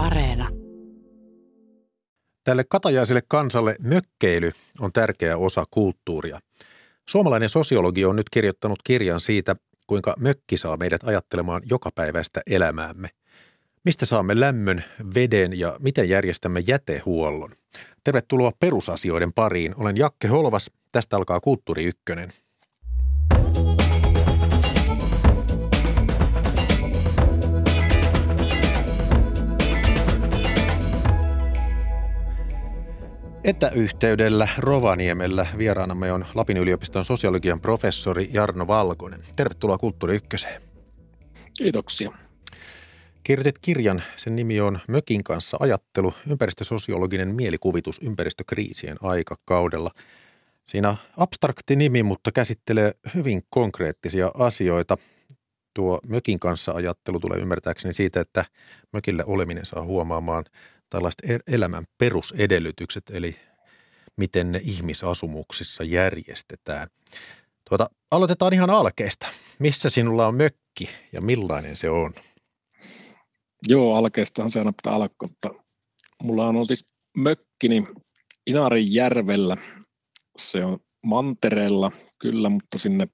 [0.00, 0.48] Areena.
[2.44, 6.40] Tälle katajaiselle kansalle mökkeily on tärkeä osa kulttuuria.
[7.08, 13.08] Suomalainen sosiologi on nyt kirjoittanut kirjan siitä, kuinka mökki saa meidät ajattelemaan jokapäiväistä elämäämme.
[13.84, 17.54] Mistä saamme lämmön, veden ja miten järjestämme jätehuollon?
[18.04, 19.74] Tervetuloa perusasioiden pariin.
[19.76, 20.70] Olen Jakke Holvas.
[20.92, 22.32] Tästä alkaa Kulttuuri Ykkönen.
[33.44, 39.20] Etäyhteydellä Rovaniemellä vieraanamme on Lapin yliopiston sosiologian professori Jarno Valkonen.
[39.36, 40.62] Tervetuloa Kulttuuri Ykköseen.
[41.58, 42.10] Kiitoksia.
[43.22, 49.90] Kirjoitit kirjan, sen nimi on Mökin kanssa ajattelu, ympäristösosiologinen mielikuvitus ympäristökriisien aikakaudella.
[50.66, 54.96] Siinä abstrakti nimi, mutta käsittelee hyvin konkreettisia asioita.
[55.74, 58.44] Tuo Mökin kanssa ajattelu tulee ymmärtääkseni siitä, että
[58.92, 60.44] mökillä oleminen saa huomaamaan
[60.90, 63.36] tällaiset e-, elämän perusedellytykset, eli
[64.16, 66.88] miten ne ihmisasumuksissa järjestetään.
[67.68, 69.26] Tuota, aloitetaan ihan alkeesta.
[69.58, 72.12] Missä sinulla on mökki ja millainen se on?
[73.68, 75.64] Joo, alkeestahan se aina pitää alkaa.
[76.22, 77.84] Mulla on siis mökkini
[78.46, 79.56] Inarin järvellä.
[80.36, 83.08] Se on mantereella kyllä, mutta sinne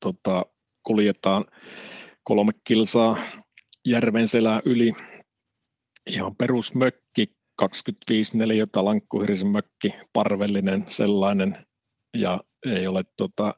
[0.00, 0.46] tota,
[0.82, 1.44] kuljetaan
[2.24, 3.16] kolme kilsaa
[3.86, 4.92] järven selää yli
[6.10, 11.58] ihan perusmökki, 25 neliötä lankkuhirisen mökki, parvellinen sellainen,
[12.16, 13.54] ja ei ole tota,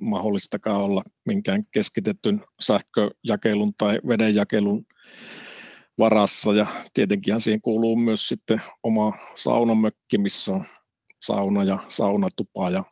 [0.00, 4.86] mahdollistakaan olla minkään keskitetyn sähköjakelun tai vedenjakelun
[5.98, 6.54] varassa.
[6.54, 10.64] Ja tietenkin siihen kuuluu myös sitten oma saunamökki, missä on
[11.22, 12.84] sauna ja saunatupa ja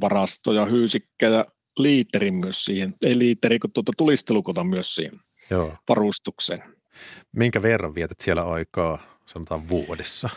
[0.00, 1.44] varasto ja hyysikkä ja
[1.78, 2.94] liiteri myös siihen.
[3.06, 5.76] Ei liiteri, kun tuota tulistelukota myös siihen Joo.
[5.88, 6.77] varustukseen.
[7.32, 10.28] Minkä verran vietät siellä aikaa, sanotaan vuodessa?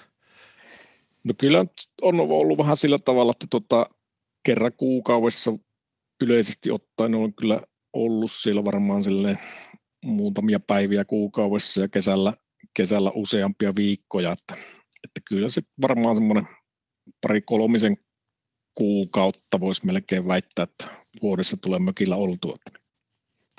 [1.24, 1.66] No kyllä
[2.02, 3.86] on ollut vähän sillä tavalla, että tota,
[4.46, 5.52] kerran kuukaudessa
[6.22, 7.62] yleisesti ottaen on kyllä
[7.94, 9.04] ollut siellä varmaan
[10.06, 12.34] muutamia päiviä kuukaudessa ja kesällä,
[12.74, 14.56] kesällä useampia viikkoja, että,
[15.04, 16.48] että kyllä se varmaan semmoinen
[17.22, 17.98] pari kolmisen
[18.76, 20.88] kuukautta voisi melkein väittää, että
[21.22, 22.58] vuodessa tulee mökillä oltua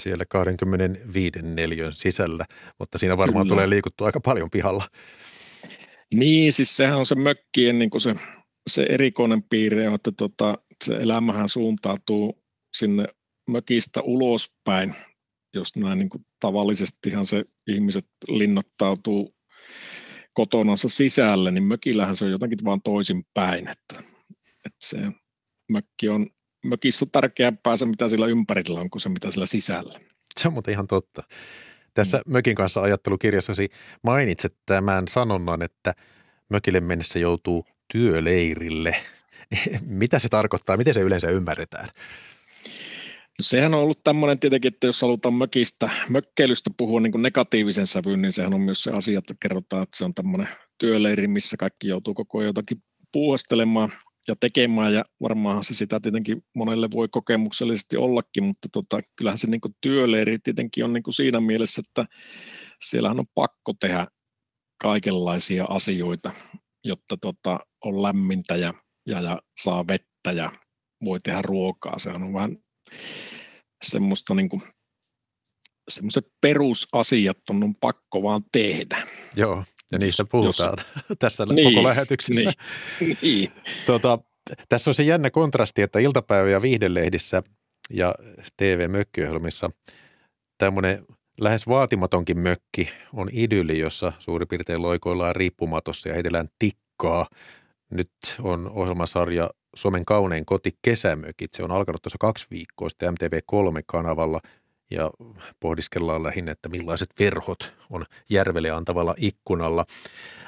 [0.02, 2.44] siellä 25 neliön sisällä,
[2.78, 3.54] mutta siinä varmaan Kyllä.
[3.54, 4.84] tulee liikuttua aika paljon pihalla.
[6.14, 8.16] Niin, siis sehän on se mökkien niin kuin se,
[8.70, 12.42] se erikoinen piirre, että tota, se elämähän suuntautuu
[12.76, 13.04] sinne
[13.50, 14.94] mökistä ulospäin,
[15.54, 19.34] jos näin niin kuin tavallisestihan se ihmiset linnoittautuu
[20.34, 24.02] kotonansa sisälle, niin mökillähän se on jotenkin vaan toisinpäin, että,
[24.66, 24.98] että se
[25.70, 26.30] mökki on
[26.64, 30.00] mökissä on tärkeämpää se, mitä sillä ympärillä on, kuin se, mitä sillä sisällä.
[30.40, 31.22] Se on muuten ihan totta.
[31.94, 32.32] Tässä mm.
[32.32, 33.68] Mökin kanssa ajattelukirjassasi
[34.02, 35.94] mainitset tämän sanonnan, että
[36.48, 38.96] mökille mennessä joutuu työleirille.
[40.02, 40.76] mitä se tarkoittaa?
[40.76, 41.88] Miten se yleensä ymmärretään?
[43.38, 47.86] No sehän on ollut tämmöinen tietenkin, että jos halutaan mökistä, mökkeilystä puhua niin kuin negatiivisen
[47.86, 51.56] sävyyn, niin sehän on myös se asia, että kerrotaan, että se on tämmöinen työleiri, missä
[51.56, 53.92] kaikki joutuu koko ajan jotakin puuhastelemaan
[54.28, 59.46] ja tekemään, ja varmaanhan se sitä tietenkin monelle voi kokemuksellisesti ollakin, mutta tota, kyllähän se
[59.46, 62.14] niin työleiri tietenkin on niin siinä mielessä, että
[62.80, 64.06] siellähän on pakko tehdä
[64.82, 66.30] kaikenlaisia asioita,
[66.84, 68.74] jotta tota, on lämmintä ja,
[69.08, 70.52] ja, ja saa vettä ja
[71.04, 71.98] voi tehdä ruokaa.
[71.98, 72.56] Se on vähän
[73.84, 74.62] semmoista niin kuin,
[75.88, 79.06] semmoiset perusasiat on, on pakko vaan tehdä.
[79.36, 82.52] Joo, ja niistä puhutaan jos, tässä niin, koko lähetyksessä.
[83.00, 83.52] Niin, niin.
[83.86, 84.18] Tota,
[84.68, 87.42] tässä on se jännä kontrasti, että iltapäivä- ja viihdelehdissä
[87.90, 88.14] ja
[88.56, 89.70] TV-mökkiohjelmissa
[90.58, 91.04] tämmöinen
[91.40, 97.26] lähes vaatimatonkin mökki on idylli, jossa suurin piirtein loikoillaan riippumatossa ja heitellään tikkaa.
[97.90, 98.10] Nyt
[98.42, 101.54] on ohjelmasarja Suomen kaunein koti kesämökit.
[101.54, 104.40] Se on alkanut tuossa kaksi viikkoa sitten MTV3-kanavalla
[104.92, 105.10] ja
[105.60, 109.84] pohdiskellaan lähinnä, että millaiset verhot on järvelle antavalla ikkunalla.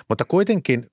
[0.08, 0.86] Mutta kuitenkin,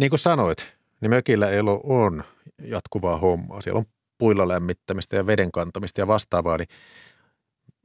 [0.00, 2.24] niin kuin sanoit, niin mökillä elo on
[2.62, 3.60] jatkuvaa hommaa.
[3.60, 3.86] Siellä on
[4.18, 6.68] puilla lämmittämistä ja veden kantamista ja vastaavaa, niin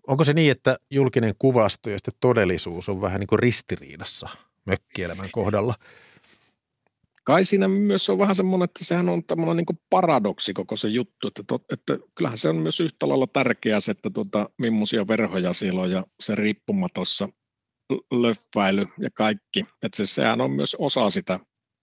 [0.07, 4.29] onko se niin, että julkinen kuvasto ja sitten todellisuus on vähän niin kuin ristiriidassa
[4.65, 5.75] mökkielämän kohdalla?
[7.25, 11.27] Kai siinä myös on vähän semmoinen, että sehän on tämmöinen niin paradoksi koko se juttu,
[11.27, 15.53] että, to, että kyllähän se on myös yhtä lailla tärkeää se, että tuota, millaisia verhoja
[15.53, 17.29] siellä on ja se riippumatossa
[18.11, 19.65] löfväily ja kaikki.
[19.83, 21.39] Että se, sehän on myös osa sitä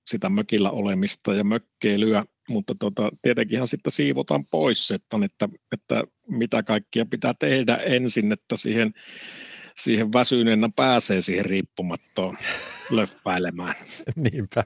[0.06, 6.62] sitä mökillä olemista ja mökkeilyä, mutta tota, tietenkinhan sitten siivotaan pois, että, että, että mitä
[6.62, 8.92] kaikkia pitää tehdä ensin, että siihen
[9.76, 12.36] siihen väsyneenä pääsee siihen riippumattoon
[12.90, 13.74] löppäilemään.
[14.32, 14.64] Niinpä.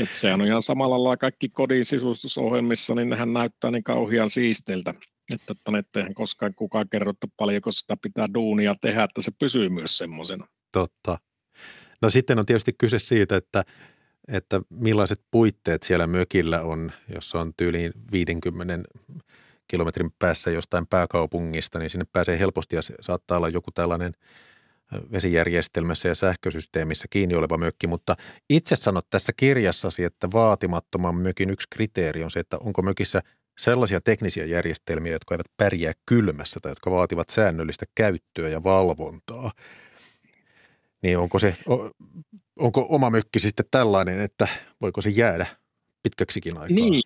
[0.00, 4.94] Et se on ihan samalla lailla kaikki kodin sisustusohjelmissa, niin nehän näyttää niin kauhean siistiltä,
[5.34, 9.98] että eihän koskaan kukaan kerro, että paljonko sitä pitää duunia tehdä, että se pysyy myös
[9.98, 10.46] semmoisena.
[10.72, 11.18] Totta.
[12.02, 13.64] No sitten on tietysti kyse siitä, että,
[14.28, 18.78] että millaiset puitteet siellä mökillä on, jos on tyyliin 50
[19.72, 24.12] kilometrin päässä jostain pääkaupungista, niin sinne pääsee helposti ja se saattaa olla joku tällainen
[25.12, 28.16] vesijärjestelmässä ja sähkösysteemissä kiinni oleva mökki, mutta
[28.50, 33.20] itse sanot tässä kirjassasi, että vaatimattoman mökin yksi kriteeri on se, että onko mökissä
[33.58, 39.52] sellaisia teknisiä järjestelmiä, jotka eivät pärjää kylmässä tai jotka vaativat säännöllistä käyttöä ja valvontaa.
[41.02, 41.56] Niin onko, se,
[42.58, 44.48] onko oma mökki sitten tällainen, että
[44.80, 45.46] voiko se jäädä
[46.02, 46.74] pitkäksikin aikaa?
[46.74, 47.02] Niin,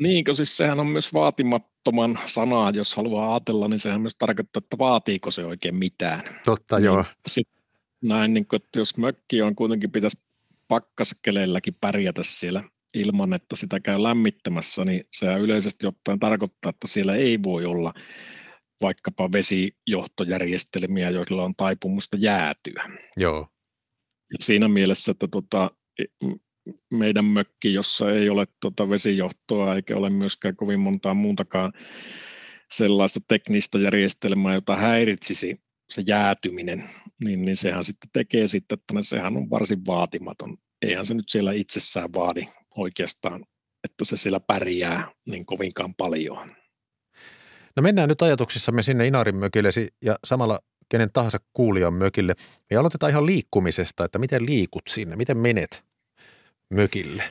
[0.00, 4.78] niin, siis sehän on myös vaatimattoman sanaa, jos haluaa ajatella, niin sehän myös tarkoittaa, että
[4.78, 6.22] vaatiiko se oikein mitään.
[6.44, 7.04] Totta, niin, joo.
[7.26, 7.48] Sit
[8.02, 10.22] näin, niin kuin, että jos mökki on kuitenkin pitäisi
[10.68, 17.14] pakkaskeleelläkin pärjätä siellä ilman, että sitä käy lämmittämässä, niin se yleisesti ottaen tarkoittaa, että siellä
[17.14, 17.94] ei voi olla
[18.82, 22.98] vaikkapa vesijohtojärjestelmiä, joilla on taipumusta jäätyä.
[23.16, 23.48] Joo.
[24.30, 25.70] Ja siinä mielessä, että tota,
[26.90, 31.72] meidän mökki, jossa ei ole tuota vesijohtoa eikä ole myöskään kovin montaa muutakaan
[32.70, 35.60] sellaista teknistä järjestelmää, jota häiritsisi
[35.90, 36.84] se jäätyminen,
[37.24, 40.56] niin, niin sehän sitten tekee sitten, että sehän on varsin vaatimaton.
[40.82, 43.44] Eihän se nyt siellä itsessään vaadi oikeastaan,
[43.84, 46.56] että se siellä pärjää niin kovinkaan paljon.
[47.76, 49.68] No mennään nyt ajatuksissamme sinne Inarin mökille
[50.04, 52.34] ja samalla kenen tahansa kuulijan mökille.
[52.70, 55.84] Me aloitetaan ihan liikkumisesta, että miten liikut sinne, miten menet
[56.72, 57.22] mökille?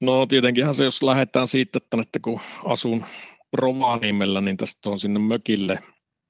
[0.00, 3.04] No tietenkinhän se, jos lähdetään siitä, että kun asun
[3.52, 5.78] Rovaniemellä, niin tästä on sinne mökille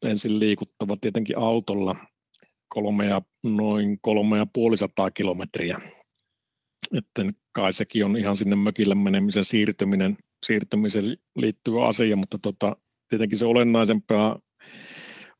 [0.06, 1.96] ensin liikuttava tietenkin autolla
[2.68, 5.78] kolme ja, noin kolme ja puolisataa kilometriä.
[6.96, 7.22] Että
[7.52, 12.76] kai sekin on ihan sinne mökille menemisen siirtyminen, siirtymiseen liittyvä asia, mutta tota,
[13.08, 14.40] tietenkin se olennaisempaa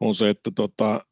[0.00, 1.04] on se, että tota,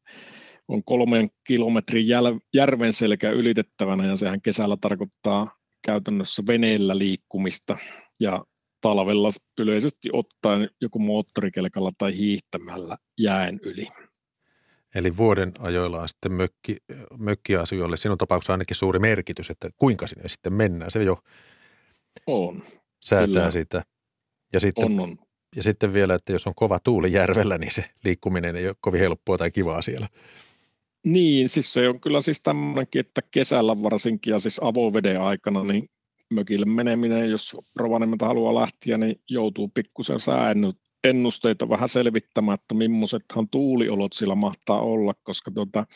[0.69, 2.06] on kolmen kilometrin
[2.55, 5.50] järven selkä ylitettävänä ja sehän kesällä tarkoittaa
[5.82, 7.79] käytännössä veneellä liikkumista
[8.20, 8.44] ja
[8.81, 9.29] talvella
[9.59, 13.88] yleisesti ottaen joku moottorikelkalla tai hiihtämällä jään yli.
[14.94, 16.76] Eli vuoden ajoilla on sitten mökki,
[17.19, 20.91] mökkiasioille sinun tapauksessa ainakin suuri merkitys, että kuinka sinne sitten mennään.
[20.91, 21.19] Se jo
[22.26, 22.62] on,
[23.00, 23.50] säätää kyllä.
[23.50, 23.82] sitä.
[24.53, 25.19] Ja sitten, on, on.
[25.56, 29.00] ja sitten vielä, että jos on kova tuuli järvellä, niin se liikkuminen ei ole kovin
[29.00, 30.09] helppoa tai kivaa siellä.
[31.12, 35.90] Niin, siis se on kyllä siis tämmöinenkin, että kesällä varsinkin ja siis avoveden aikana, niin
[36.31, 44.12] mökille meneminen, jos Rovaniemeltä haluaa lähteä, niin joutuu pikkusen sääennusteita vähän selvittämään, että millaisethan tuuliolot
[44.12, 45.87] sillä mahtaa olla, koska tota,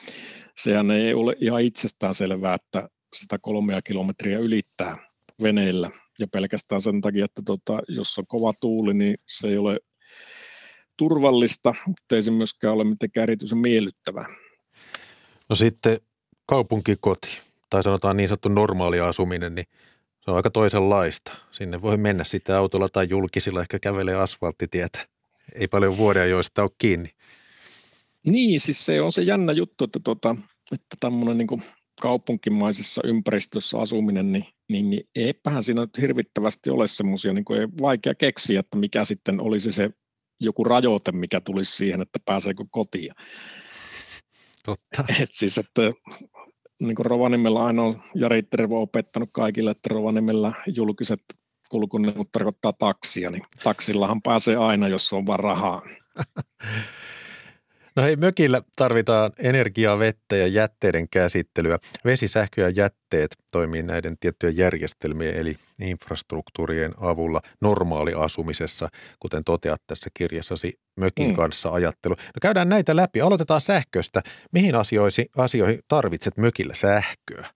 [0.56, 4.96] sehän ei ole ihan itsestään selvää, että sitä kolmea kilometriä ylittää
[5.42, 5.90] veneellä.
[6.20, 9.80] Ja pelkästään sen takia, että tota, jos on kova tuuli, niin se ei ole
[10.96, 14.26] turvallista, mutta ei se myöskään ole mitenkään erityisen miellyttävää.
[15.52, 16.00] No sitten
[16.46, 17.40] kaupunkikoti,
[17.70, 19.66] tai sanotaan niin sanottu normaali asuminen, niin
[20.20, 21.32] se on aika toisenlaista.
[21.50, 25.06] Sinne voi mennä sitten autolla tai julkisilla, ehkä kävelee asfalttitietä.
[25.54, 27.10] Ei paljon vuodia joista ole kiinni.
[28.26, 30.36] Niin, siis se on se jännä juttu, että, tuota,
[30.72, 31.62] että tämmöinen niin
[32.00, 38.14] kaupunkimaisessa ympäristössä asuminen, niin, niin, niin eipähän siinä nyt hirvittävästi ole semmoisia, niin ei vaikea
[38.14, 39.90] keksiä, että mikä sitten olisi se
[40.40, 43.14] joku rajoite, mikä tulisi siihen, että pääseekö kotiin.
[44.66, 45.04] Totta.
[45.22, 45.82] Et siis, että
[46.80, 51.20] niin kuin Rovaniemellä aina on Jari Tervo opettanut kaikille, että Rovaniemellä julkiset
[51.68, 55.82] kulkuneuvot tarkoittaa taksia, niin taksillahan pääsee aina, jos on vaan rahaa.
[57.96, 61.78] No hei, mökillä tarvitaan energiaa, vettä ja jätteiden käsittelyä.
[62.04, 68.88] Vesi, sähkö ja jätteet toimii näiden tiettyjen järjestelmien eli infrastruktuurien avulla normaaliasumisessa,
[69.20, 71.36] kuten toteat tässä kirjassasi mökin mm.
[71.36, 72.14] kanssa ajattelu.
[72.14, 73.20] No käydään näitä läpi.
[73.20, 74.22] Aloitetaan sähköstä.
[74.52, 77.46] Mihin asioihin, asioihin tarvitset mökillä sähköä?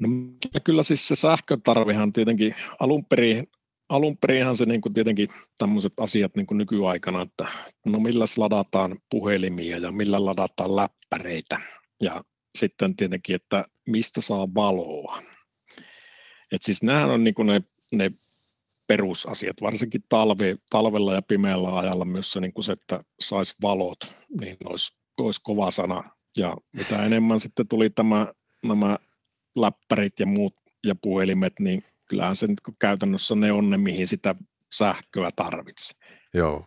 [0.00, 0.08] No,
[0.64, 3.48] kyllä siis se sähkötarvihan tietenkin alun perin
[3.88, 7.46] alun perinhan se niin kuin tietenkin tämmöiset asiat niin kuin nykyaikana, että
[7.86, 11.60] no millä ladataan puhelimia ja millä ladataan läppäreitä
[12.02, 12.24] ja
[12.54, 15.22] sitten tietenkin, että mistä saa valoa.
[16.52, 17.62] Et siis nämähän on niin kuin ne,
[17.92, 18.10] ne
[18.86, 24.14] perusasiat, varsinkin talve, talvella ja pimeällä ajalla myös se, niin kuin se että saisi valot,
[24.40, 26.10] niin olisi, olisi kova sana.
[26.36, 28.32] Ja mitä enemmän sitten tuli tämä,
[28.64, 28.98] nämä
[29.56, 34.34] läppärit ja muut ja puhelimet, niin kyllähän se nyt käytännössä ne on ne, mihin sitä
[34.72, 35.96] sähköä tarvitsee.
[36.34, 36.66] Joo.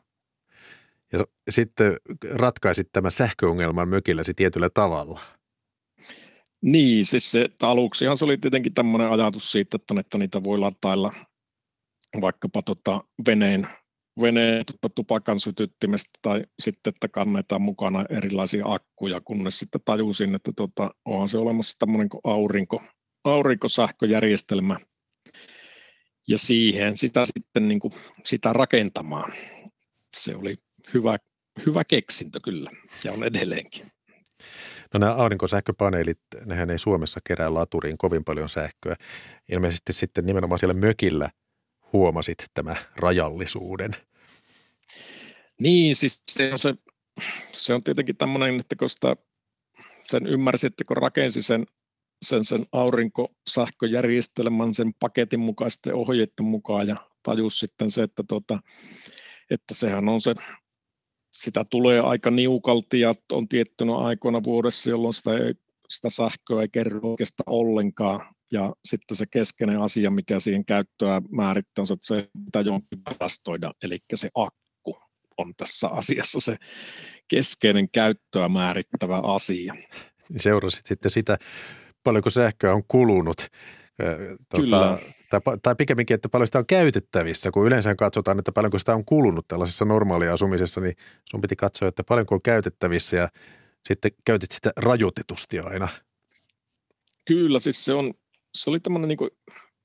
[1.14, 1.98] Ja sitten
[2.34, 5.20] ratkaisit tämän sähköongelman mökilläsi tietyllä tavalla.
[6.62, 11.14] Niin, siis se, aluksihan se oli tietenkin tämmöinen ajatus siitä, että, että niitä voi latailla
[12.22, 13.68] vaikkapa tota veneen,
[14.22, 20.52] veneen tota tupakan sytyttimestä tai sitten, että kannetaan mukana erilaisia akkuja, kunnes sitten tajusin, että
[20.56, 22.84] tota, onhan se olemassa tämmöinen kuin aurinko,
[23.24, 24.80] aurinkosähköjärjestelmä
[26.28, 27.94] ja siihen sitä sitten niin kuin,
[28.26, 29.34] sitä rakentamaan.
[30.18, 30.58] Se oli
[30.94, 31.18] hyvä,
[31.66, 32.72] hyvä keksintö kyllä
[33.04, 33.92] ja on edelleenkin.
[34.94, 38.96] No nämä aurinkosähköpaneelit, nehän ei Suomessa kerää laturiin kovin paljon sähköä.
[39.52, 41.30] Ilmeisesti sitten nimenomaan siellä mökillä
[41.94, 43.92] huomasit tämä rajallisuuden.
[45.60, 46.76] Niin, siis se on, se,
[47.52, 49.16] se on tietenkin tämmöinen, että kun sitä,
[50.04, 51.66] sen ymmärsi, että kun rakensi sen,
[52.22, 58.60] sen, sen aurinkosähköjärjestelmän sen paketin mukaisten ohjeiden mukaan ja tajus sitten se, että, tuota,
[59.50, 60.34] että sehän on se
[61.38, 65.54] sitä tulee aika niukalti ja on tiettynä aikoina vuodessa, jolloin sitä, ei,
[65.90, 68.36] sitä sähköä ei kerro oikeastaan ollenkaan.
[68.52, 73.00] Ja sitten se keskeinen asia, mikä siihen käyttöä määrittää, on se, että se pitää jonkin
[73.06, 74.98] varastoida, eli se akku
[75.38, 76.58] on tässä asiassa se
[77.28, 79.74] keskeinen käyttöä määrittävä asia.
[80.38, 81.38] Seurasit sitten sitä,
[82.08, 83.38] paljonko sähköä on kulunut.
[84.50, 84.98] Tuota, Kyllä
[85.30, 89.06] tai, tai pikemminkin, että paljon sitä on käytettävissä, kun yleensä katsotaan, että paljonko sitä on
[89.06, 90.94] kulunut tällaisessa normaaliasumisessa, niin
[91.26, 93.30] sun piti katsoa, että paljonko on käytettävissä ja
[93.84, 95.88] sitten käytit sitä rajoitetusti aina.
[97.26, 98.14] Kyllä, siis se, on,
[98.58, 99.32] se oli tämmöinen niin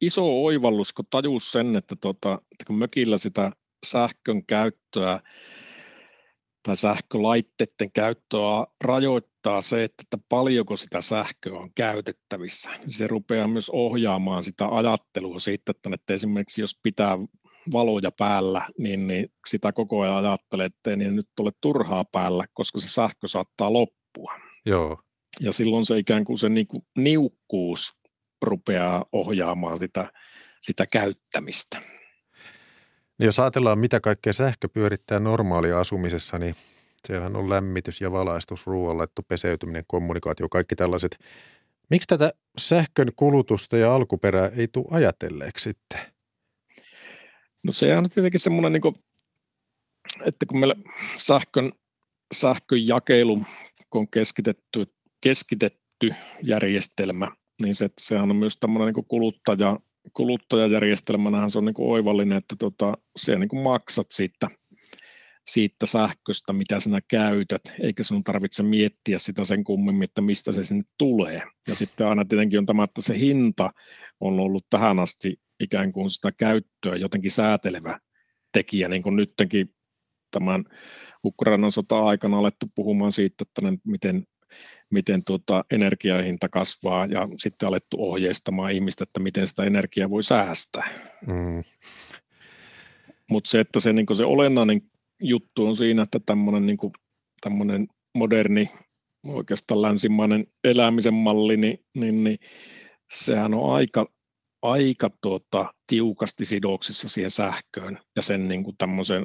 [0.01, 3.51] iso oivallus, kun tajus sen, että, tota, että kun mökillä sitä
[3.87, 5.21] sähkön käyttöä
[6.63, 8.67] tai sähkölaitteiden käyttöä
[9.47, 12.71] rajoittaa se, että paljonko sitä sähköä on käytettävissä.
[12.87, 17.19] Se rupeaa myös ohjaamaan sitä ajattelua siitä, että esimerkiksi jos pitää
[17.73, 22.45] valoja päällä, niin, niin sitä koko ajan ajattelee, että ei niin nyt ole turhaa päällä,
[22.53, 24.35] koska se sähkö saattaa loppua.
[24.67, 24.99] Joo.
[25.41, 27.93] Ja silloin se ikään kuin se niin kuin niukkuus
[28.43, 30.13] rupeaa ohjaamaan sitä,
[30.61, 31.79] sitä käyttämistä.
[33.19, 36.55] Niin jos ajatellaan, mitä kaikkea sähkö pyörittää normaalia asumisessa, niin
[37.07, 41.19] siellähän on lämmitys ja valaistus, ruoanlaitto, peseytyminen, kommunikaatio, kaikki tällaiset.
[41.91, 46.01] Miksi tätä sähkön kulutusta ja alkuperää ei tule ajatelleeksi sitten?
[47.65, 48.95] No se on tietenkin semmoinen, niin kuin,
[50.25, 50.75] että kun meillä
[51.19, 51.73] sähkön,
[52.35, 53.43] sähkön jakelu
[53.95, 54.87] on keskitetty,
[55.21, 57.29] keskitetty järjestelmä,
[57.63, 59.81] niin se, sehän on myös tämmöinen niin kuluttaja,
[60.13, 64.51] kuluttajajärjestelmänähän se on niin kuin oivallinen, että tota, siellä niin maksat siitä,
[65.47, 70.65] siitä sähköstä, mitä sinä käytät, eikä sinun tarvitse miettiä sitä sen kummemmin, että mistä se
[70.65, 71.43] sinne tulee.
[71.69, 73.71] Ja sitten aina tietenkin on tämä, että se hinta
[74.21, 77.99] on ollut tähän asti ikään kuin sitä käyttöä jotenkin säätelevä
[78.53, 79.75] tekijä, niin kuin nytkin
[80.31, 80.65] tämän
[81.25, 84.27] Ukrainan sota-aikana alettu puhumaan siitä, että miten
[84.91, 90.89] miten tuota energiahinta kasvaa ja sitten alettu ohjeistamaan ihmistä, että miten sitä energiaa voi säästää.
[91.27, 91.65] Mm.
[93.31, 94.83] Mutta se, että se, niin se olennainen
[95.23, 96.79] juttu on siinä, että tämmöinen niin
[97.41, 98.71] tämmöinen moderni,
[99.27, 102.39] oikeastaan länsimainen elämisen malli, niin, niin, niin
[103.11, 104.07] sehän on aika,
[104.63, 108.77] aika tuota, tiukasti sidoksissa siihen sähköön ja sen niin kuin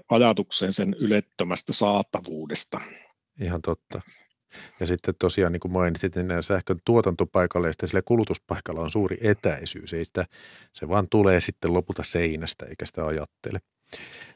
[0.10, 2.82] ajatukseen sen ylettömästä saatavuudesta.
[3.42, 4.02] Ihan totta.
[4.80, 9.18] Ja sitten tosiaan, niin kuin mainitsit, niin sähkön tuotantopaikalle ja sitten sille kulutuspaikalla on suuri
[9.22, 9.94] etäisyys.
[9.94, 10.26] Ei sitä,
[10.74, 13.60] se vaan tulee sitten lopulta seinästä, eikä sitä ajattele.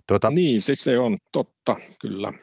[0.07, 2.33] Tuota, niin, siis se on totta, kyllä.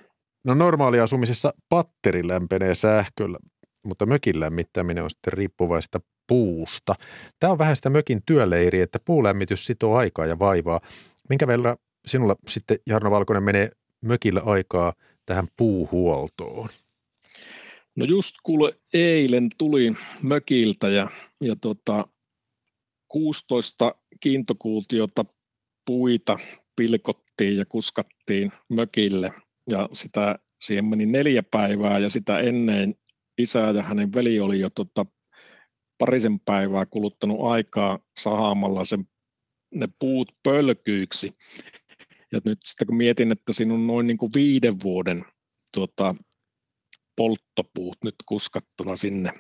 [0.44, 3.38] No normaali asumisessa patteri lämpenee sähköllä,
[3.82, 6.94] mutta mökin lämmittäminen on sitten riippuvaista puusta.
[7.40, 10.80] Tämä on vähän sitä mökin työleiriä, että puulämmitys sitoo aikaa ja vaivaa.
[11.28, 13.68] Minkä verran sinulla sitten, Jarno Valkonen, menee
[14.00, 14.92] mökillä aikaa
[15.26, 16.68] tähän puuhuoltoon?
[17.96, 21.10] No just kuule eilen tuli mökiltä ja,
[21.40, 22.08] ja tota,
[23.08, 25.24] 16 kiintokuutiota
[25.84, 26.38] puita
[26.78, 29.32] pilkottiin ja kuskattiin mökille
[29.70, 32.94] ja sitä, siihen meni neljä päivää ja sitä ennen
[33.38, 35.06] isä ja hänen veli oli jo tota,
[35.98, 39.08] parisen päivää kuluttanut aikaa sahaamalla sen,
[39.74, 41.32] ne puut pölkyiksi.
[42.32, 45.24] Ja nyt sitten kun mietin, että siinä on noin niin kuin viiden vuoden
[45.72, 46.14] tota,
[47.16, 49.32] polttopuut nyt kuskattuna sinne.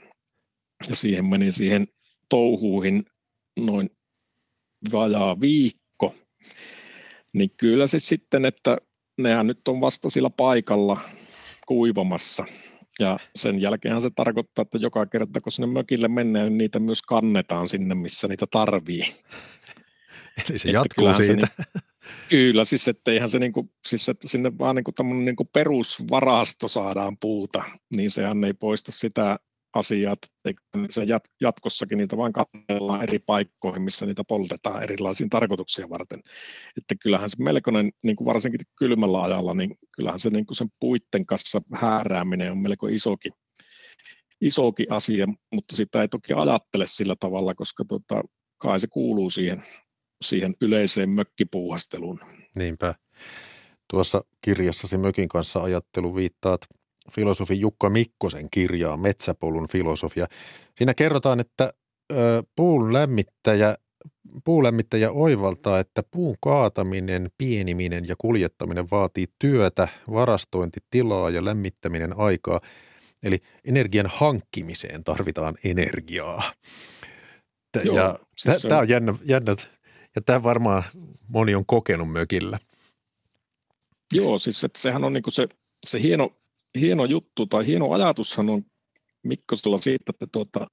[0.88, 1.88] Ja siihen meni siihen
[2.28, 3.04] touhuihin
[3.58, 3.90] noin
[4.92, 6.14] vajaa viikko.
[7.32, 8.76] Niin kyllä se sitten, että
[9.18, 11.00] nehän nyt on vasta sillä paikalla
[11.66, 12.44] kuivamassa.
[13.00, 17.02] Ja sen jälkeen se tarkoittaa, että joka kerta kun sinne mökille mennään, niin niitä myös
[17.02, 19.02] kannetaan sinne, missä niitä tarvii.
[20.50, 21.48] Eli se jatkuu siitä.
[21.56, 21.64] Se,
[22.28, 27.16] Kyllä, siis että eihän se niinku, siis että sinne vaan niinku tämmöinen niinku perusvarasto saadaan
[27.20, 27.64] puuta,
[27.96, 29.38] niin sehän ei poista sitä
[29.74, 30.28] asiaa, että
[31.40, 36.20] jatkossakin niitä vain kannellaan eri paikkoihin, missä niitä poltetaan erilaisiin tarkoituksia varten.
[36.76, 40.68] Että kyllähän se melkoinen, niin kuin varsinkin kylmällä ajalla, niin kyllähän se niin kuin sen
[40.80, 43.32] puitten kanssa häärääminen on melko isokin,
[44.40, 48.22] isokin asia, mutta sitä ei toki ajattele sillä tavalla, koska tota,
[48.58, 49.64] kai se kuuluu siihen,
[50.24, 52.20] siihen yleiseen mökkipuuhasteluun.
[52.58, 52.94] Niinpä.
[53.90, 56.60] Tuossa kirjassasi Mökin kanssa ajattelu viittaat
[57.12, 60.26] filosofi Jukka Mikkosen kirjaa Metsäpolun filosofia.
[60.74, 61.72] Siinä kerrotaan, että
[62.56, 63.76] puun lämmittäjä,
[64.44, 72.60] puulämmittäjä oivaltaa, että puun kaataminen, pieniminen ja kuljettaminen vaatii työtä, varastointitilaa ja lämmittäminen aikaa.
[73.22, 76.42] Eli energian hankkimiseen tarvitaan energiaa.
[77.84, 79.56] Joo, ja siis tämä on jännä, jännä,
[80.16, 80.82] ja tämä varmaan
[81.28, 82.58] moni on kokenut mökillä.
[84.12, 85.48] Joo, siis että sehän on niinku se,
[85.86, 86.32] se hieno,
[86.80, 88.62] hieno juttu tai hieno ajatushan on
[89.22, 90.66] Mikkosella siitä, että tuota,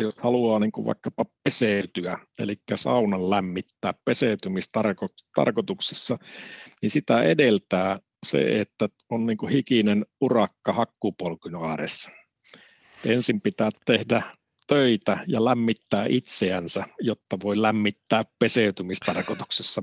[0.00, 6.18] jos haluaa niin kuin vaikkapa peseytyä, eli saunan lämmittää peseytymistarkoituksessa,
[6.82, 12.10] niin sitä edeltää se, että on niin kuin hikinen urakka hakkupolkyn aaressa.
[13.06, 14.22] Ensin pitää tehdä
[14.66, 19.82] töitä ja lämmittää itseänsä, jotta voi lämmittää peseytymistarkoituksessa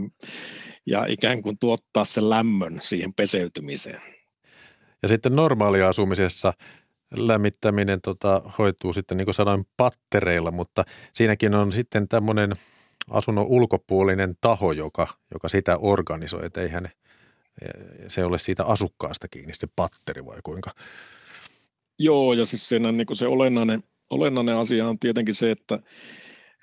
[0.86, 4.19] ja ikään kuin tuottaa sen lämmön siihen peseytymiseen.
[5.02, 6.54] Ja sitten normaaliasumisessa
[7.16, 12.52] lämmittäminen tota, hoituu sitten niin kuin sanoin pattereilla, mutta siinäkin on sitten tämmöinen
[13.10, 16.90] asunnon ulkopuolinen taho, joka, joka sitä organisoi, että eihän
[18.08, 20.72] se ole siitä asukkaasta kiinni se patteri vai kuinka?
[22.00, 25.80] Joo, ja siis siinä niin kuin se olennainen, olennainen asia on tietenkin se, että,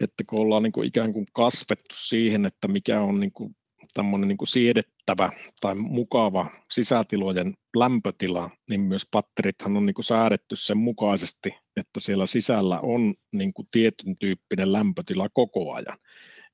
[0.00, 3.56] että kun ollaan niin kuin ikään kuin kasvettu siihen, että mikä on niin kuin
[3.96, 10.56] tämmöinen niin kuin siedettävä tai mukava sisätilojen lämpötila, niin myös patterithan on niin kuin säädetty
[10.56, 15.98] sen mukaisesti, että siellä sisällä on niin kuin tietyn tyyppinen lämpötila koko ajan,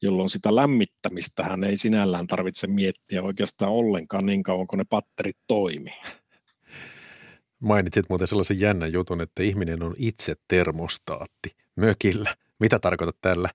[0.03, 5.37] jolloin sitä lämmittämistä hän ei sinällään tarvitse miettiä oikeastaan ollenkaan niin kauan, kun ne patterit
[5.47, 6.01] toimii.
[7.61, 12.37] Mainitsit muuten sellaisen jännän jutun, että ihminen on itse termostaatti mökillä.
[12.61, 13.49] Mitä tarkoitat tällä?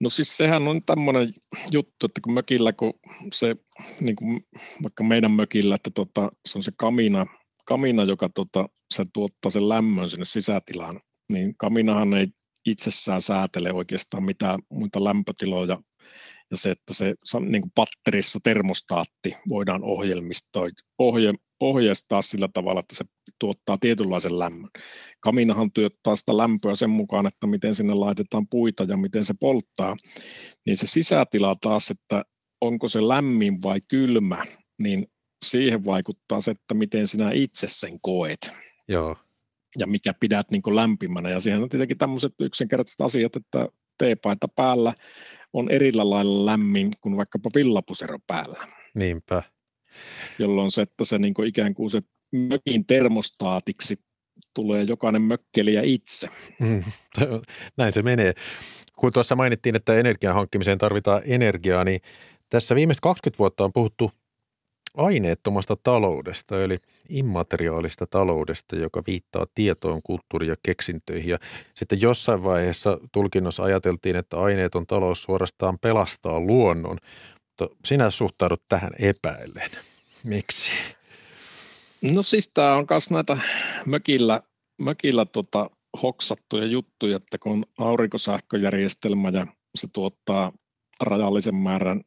[0.00, 1.32] No siis sehän on tämmöinen
[1.70, 2.92] juttu, että kun mökillä, kun
[3.32, 3.56] se,
[4.00, 4.46] niin kuin
[4.82, 7.26] vaikka meidän mökillä, että tota, se on se kamina,
[7.64, 12.26] kamina joka tota, se tuottaa sen lämmön sinne sisätilaan, niin kaminahan ei
[12.66, 15.82] itsessään säätele oikeastaan mitään muita lämpötiloja,
[16.50, 22.94] ja se, että se niin kuin patterissa termostaatti voidaan ohjelmistoida, ohje, ohjeistaa sillä tavalla, että
[22.96, 23.04] se
[23.38, 24.70] tuottaa tietynlaisen lämmön.
[25.20, 29.96] Kaminahan tuottaa sitä lämpöä sen mukaan, että miten sinne laitetaan puita ja miten se polttaa,
[30.66, 32.24] niin se sisätila taas, että
[32.60, 34.44] onko se lämmin vai kylmä,
[34.78, 35.06] niin
[35.44, 38.52] siihen vaikuttaa se, että miten sinä itse sen koet.
[38.88, 39.16] Joo.
[39.78, 41.30] Ja mikä pidät niin lämpimänä.
[41.30, 43.68] Ja siihen on tietenkin tämmöiset yksinkertaiset asiat, että
[43.98, 44.94] teepaita päällä
[45.52, 48.68] on erillä lailla lämmin kuin vaikkapa villapusero päällä.
[48.94, 49.42] Niinpä
[50.38, 53.94] jolloin se, että se niin kuin ikään kuin se mökin termostaatiksi
[54.54, 56.28] tulee jokainen mökkelijä itse.
[56.60, 56.82] Mm,
[57.78, 58.32] näin se menee.
[58.96, 62.00] Kun tuossa mainittiin, että energian hankkimiseen tarvitaan energiaa, niin
[62.50, 64.10] tässä viimeiset 20 vuotta on puhuttu
[64.96, 71.30] aineettomasta taloudesta, eli immateriaalista taloudesta, joka viittaa tietoon, kulttuuriin ja keksintöihin.
[71.30, 71.38] Ja
[71.74, 76.98] sitten jossain vaiheessa tulkinnossa ajateltiin, että aineeton talous suorastaan pelastaa luonnon,
[77.60, 79.70] mutta sinä suhtaudut tähän epäilleen.
[80.24, 80.70] Miksi?
[82.14, 83.38] No siis tämä on myös näitä
[83.86, 84.42] mökillä,
[84.80, 85.70] mökillä tota,
[86.02, 90.52] hoksattuja juttuja, että kun on aurinkosähköjärjestelmä ja se tuottaa
[91.00, 92.00] rajallisen määrän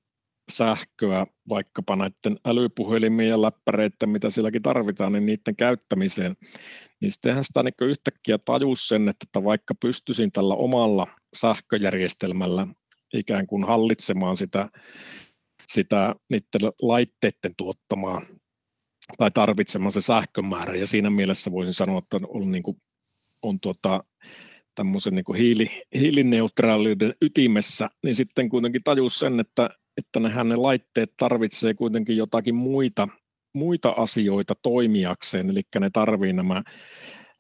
[0.52, 6.36] sähköä vaikkapa näiden älypuhelimien ja läppäreiden, mitä sielläkin tarvitaan, niin niiden käyttämiseen,
[7.02, 12.68] niin sittenhän sitä niin yhtäkkiä tajus sen, että vaikka pystyisin tällä omalla sähköjärjestelmällä
[13.14, 14.70] ikään kuin hallitsemaan sitä
[15.74, 18.22] sitä niiden laitteiden tuottamaa
[19.18, 20.76] tai tarvitsemaan se sähkömäärä.
[20.76, 22.78] Ja siinä mielessä voisin sanoa, että on, niin kuin,
[23.42, 24.04] on tuota,
[24.76, 31.14] tämmöisen niin hiili, hiilineutraaliuden ytimessä, niin sitten kuitenkin tajus sen, että, että nehän ne laitteet
[31.18, 33.08] tarvitsee kuitenkin jotakin muita,
[33.54, 36.64] muita asioita toimijakseen, eli ne tarvii nämä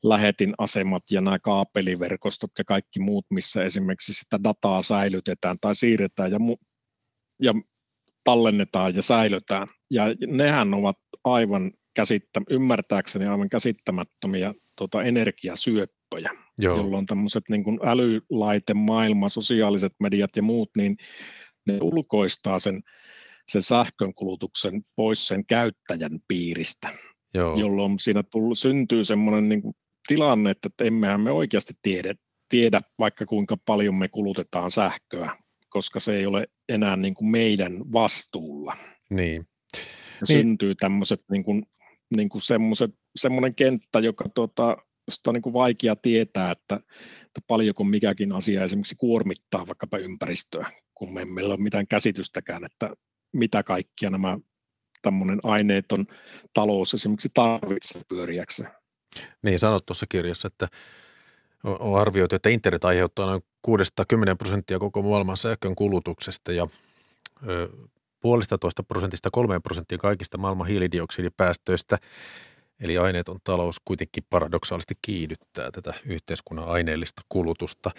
[0.03, 6.31] lähetin asemat ja nämä kaapeliverkostot ja kaikki muut, missä esimerkiksi sitä dataa säilytetään tai siirretään
[6.31, 6.65] ja, mu-
[7.41, 7.53] ja
[8.23, 9.67] tallennetaan ja säilytään.
[9.89, 16.77] Ja nehän ovat aivan käsittä, ymmärtääkseni aivan käsittämättömiä tuota, energiasyöppöjä, Joo.
[16.77, 20.97] jolloin tämmöiset niin kuin älylaite, maailma, sosiaaliset mediat ja muut, niin
[21.67, 22.83] ne ulkoistaa sen,
[23.47, 26.89] sen sähkönkulutuksen pois sen käyttäjän piiristä,
[27.33, 27.59] Joo.
[27.59, 29.73] jolloin siinä tullut, syntyy semmoinen niin kuin
[30.07, 32.15] tilanne, että emmehän me oikeasti tiedä,
[32.49, 35.37] tiedä vaikka kuinka paljon me kulutetaan sähköä,
[35.71, 38.77] koska se ei ole enää niin kuin meidän vastuulla.
[39.09, 39.47] Niin.
[39.75, 40.39] Ja niin.
[40.39, 41.63] syntyy tämmöiset niin kuin,
[42.15, 42.41] niin kuin
[43.15, 46.75] semmoinen kenttä, joka tota, josta on niin kuin vaikea tietää, että,
[47.25, 52.89] että paljonko mikäkin asia esimerkiksi kuormittaa vaikkapa ympäristöä, kun me emme ole mitään käsitystäkään, että
[53.33, 54.37] mitä kaikkia nämä
[55.01, 56.05] tämmöinen aineeton
[56.53, 58.71] talous esimerkiksi tarvitsee pyöriäkseen.
[59.43, 60.67] Niin, sanot tuossa kirjassa, että
[61.63, 66.67] on arvioitu, että internet aiheuttaa noin 610 prosenttia koko maailman sähkön kulutuksesta ja
[68.19, 71.97] puolesta toista prosentista kolmeen prosenttia kaikista maailman hiilidioksidipäästöistä.
[72.79, 77.91] Eli aineeton talous kuitenkin paradoksaalisesti kiihdyttää tätä yhteiskunnan aineellista kulutusta.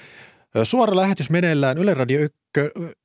[0.63, 2.39] Suora lähetys meneillään Yle Radio 1,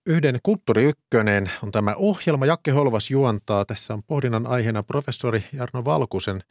[0.05, 2.45] yhden Kulttuuri Ykkönen on tämä ohjelma.
[2.45, 3.65] Jakke Holvas juontaa.
[3.65, 6.43] Tässä on pohdinnan aiheena professori Jarno Valkusen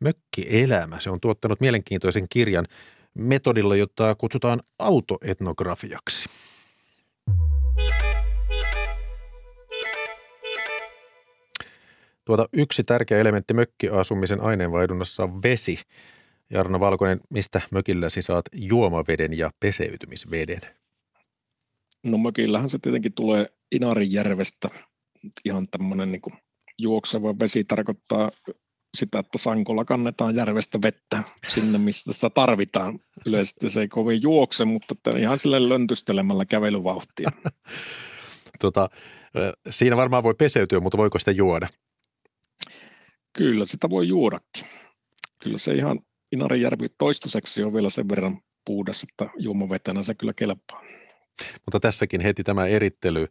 [0.00, 1.00] Mökkielämä.
[1.00, 2.66] Se on tuottanut mielenkiintoisen kirjan
[3.18, 6.28] metodilla, jota kutsutaan autoetnografiaksi.
[12.24, 15.80] Tuota, yksi tärkeä elementti mökkiasumisen aineenvaihdunnassa on vesi.
[16.50, 20.60] Jarno Valkonen, mistä mökilläsi saat juomaveden ja peseytymisveden?
[22.02, 24.68] No mökillähän se tietenkin tulee Inarinjärvestä.
[25.44, 26.22] Ihan tämmöinen niin
[26.78, 28.30] juokseva vesi tarkoittaa
[28.96, 33.00] sitä, että sankolla kannetaan järvestä vettä sinne, missä sitä tarvitaan.
[33.26, 37.30] Yleisesti se ei kovin juokse, mutta ihan sille löntystelemällä kävelyvauhtia.
[38.62, 38.88] tota,
[39.70, 41.68] siinä varmaan voi peseytyä, mutta voiko sitä juoda?
[43.32, 44.66] Kyllä, sitä voi juodakin.
[45.38, 46.00] Kyllä se ihan
[46.32, 50.82] Inarijärvi toistaiseksi on vielä sen verran puudas, että juomavetenä se kyllä kelpaa.
[51.66, 53.26] Mutta tässäkin heti tämä erittely,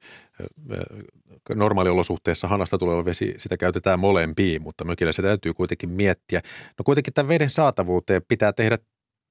[1.56, 6.42] normaaliolosuhteessa hanasta tuleva vesi, sitä käytetään molempiin, mutta mökillä se täytyy kuitenkin miettiä.
[6.78, 8.78] No kuitenkin tämän veden saatavuuteen pitää tehdä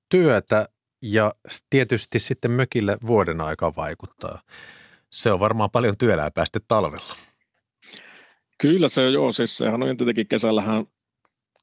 [0.08, 0.68] työtä
[1.02, 1.32] ja
[1.70, 4.42] tietysti sitten mökille vuoden aikaa vaikuttaa.
[5.10, 7.14] Se on varmaan paljon työlää päästä talvella.
[8.58, 10.86] Kyllä se on joo, siis sehän on tietenkin kesällähän,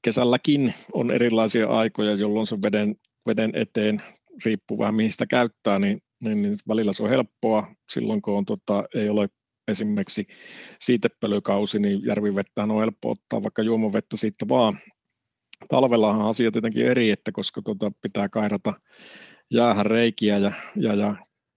[0.02, 2.95] kesälläkin on erilaisia aikoja, jolloin se veden,
[3.28, 4.04] veden eteen
[4.45, 7.76] riippuu vähän mihin sitä käyttää, niin, niin, niin välillä se on helppoa.
[7.92, 9.30] Silloin kun on, tota, ei ole
[9.68, 10.28] esimerkiksi
[10.80, 14.80] siitepölykausi, niin järvivettä on helppo ottaa vaikka juomavettä siitä vaan.
[15.70, 18.74] Talvellahan asia tietenkin eri, että koska tota, pitää kairata
[19.54, 21.16] jäähän reikiä ja, ja, ja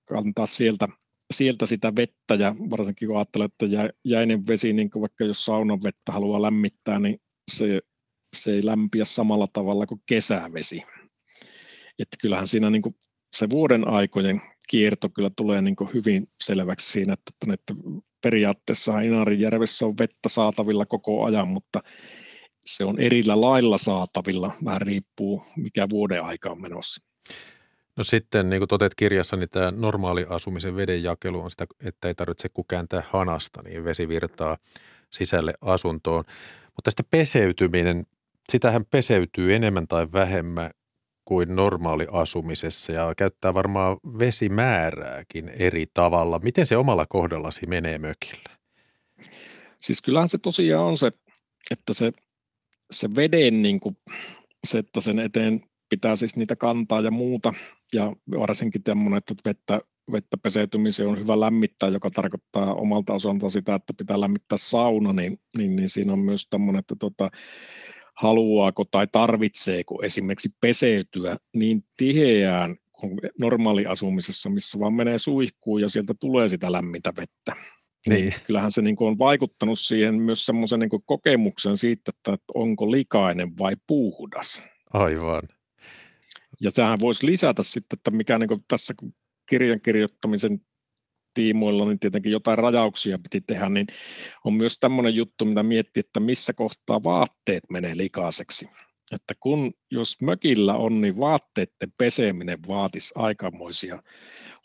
[0.09, 0.89] kantaa sieltä
[1.35, 3.67] sieltä sitä vettä ja varsinkin kun ajattelee, että
[4.05, 7.81] jäinen vesi, niin kuin vaikka jos saunan vettä haluaa lämmittää, niin se,
[8.37, 10.83] se ei lämpiä samalla tavalla kuin kesävesi.
[11.99, 12.95] Että kyllähän siinä niin kuin
[13.37, 17.75] se vuoden aikojen kierto kyllä tulee niin hyvin selväksi siinä, että, että
[18.23, 21.81] periaatteessa Inarijärvessä on vettä saatavilla koko ajan, mutta
[22.67, 27.05] se on erillä lailla saatavilla, vähän riippuu mikä vuoden aika on menossa.
[27.97, 32.09] No sitten, niin kuin toteat kirjassa, niin tämä normaali asumisen veden jakelu on sitä, että
[32.09, 34.57] ei tarvitse kuin kääntää hanasta, niin vesi virtaa
[35.11, 36.25] sisälle asuntoon.
[36.65, 38.07] Mutta tästä peseytyminen,
[38.53, 40.71] sitähän peseytyy enemmän tai vähemmän
[41.27, 46.39] kuin normaali asumisessa ja käyttää varmaan vesimäärääkin eri tavalla.
[46.39, 48.57] Miten se omalla kohdallasi menee mökillä?
[49.83, 51.13] Siis kyllähän se tosiaan on se,
[51.71, 52.13] että se,
[52.91, 53.97] se veden, niin kuin,
[54.65, 57.53] se, että sen eteen pitää siis niitä kantaa ja muuta,
[57.95, 59.81] ja varsinkin tämmöinen, että vettä,
[60.13, 65.41] vettä peseytymiseen on hyvä lämmittää, joka tarkoittaa omalta osalta sitä, että pitää lämmittää sauna, niin,
[65.57, 67.31] niin, niin siinä on myös tämmöinen, että tota,
[68.17, 76.15] haluaako tai tarvitseeko esimerkiksi peseytyä niin tiheään kuin normaaliasumisessa, missä vaan menee suihkuun ja sieltä
[76.21, 77.53] tulee sitä lämmintä vettä.
[78.09, 78.35] Niin.
[78.47, 83.59] Kyllähän se niin kuin on vaikuttanut siihen myös semmoisen niin kokemuksen siitä, että onko likainen
[83.59, 84.63] vai puhdas.
[84.93, 85.43] Aivan.
[86.61, 88.95] Ja sehän voisi lisätä sitten, että mikä niin tässä
[89.49, 90.61] kirjan kirjoittamisen
[91.37, 93.87] tiimoilla, niin tietenkin jotain rajauksia piti tehdä, niin
[94.45, 98.69] on myös tämmöinen juttu, mitä miettii, että missä kohtaa vaatteet menee likaiseksi.
[99.13, 104.03] Että kun, jos mökillä on, niin vaatteiden peseminen vaatisi aikamoisia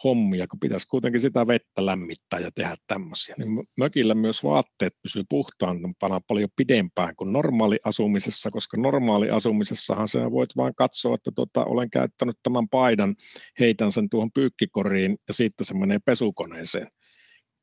[0.04, 3.36] hommia, kun pitäisi kuitenkin sitä vettä lämmittää ja tehdä tämmöisiä.
[3.38, 10.32] Niin mökillä myös vaatteet pysyy puhtaampana paljon pidempään kuin normaali asumisessa, koska normaali asumisessahan sä
[10.32, 13.16] voit vain katsoa, että tota, olen käyttänyt tämän paidan,
[13.60, 16.88] heitän sen tuohon pyykkikoriin ja sitten se menee pesukoneeseen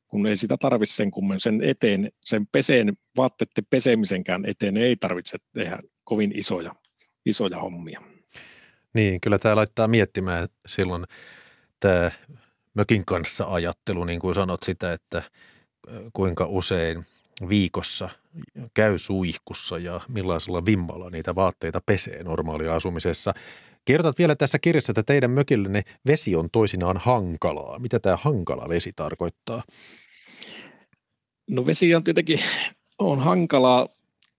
[0.09, 5.37] kun ei sitä tarvitse sen kummen sen eteen, sen peseen, vaatteiden pesemisenkään eteen ei tarvitse
[5.53, 6.75] tehdä kovin isoja,
[7.25, 8.01] isoja hommia.
[8.93, 11.05] Niin, kyllä tämä laittaa miettimään silloin
[11.79, 12.11] tämä
[12.73, 15.21] mökin kanssa ajattelu, niin kuin sanot sitä, että
[16.13, 17.05] kuinka usein
[17.49, 18.09] viikossa
[18.73, 23.33] käy suihkussa ja millaisella vimmalla niitä vaatteita pesee normaaliasumisessa.
[23.85, 27.79] Kerrotat vielä tässä kirjassa, että teidän mökillenne vesi on toisinaan hankalaa.
[27.79, 29.63] Mitä tämä hankala vesi tarkoittaa?
[31.49, 32.39] No vesi on tietenkin
[32.99, 33.87] on hankalaa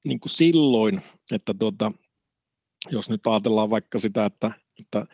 [0.04, 1.92] niin kuin silloin, että tuota,
[2.90, 4.50] jos nyt ajatellaan vaikka sitä, että,
[4.80, 5.06] että,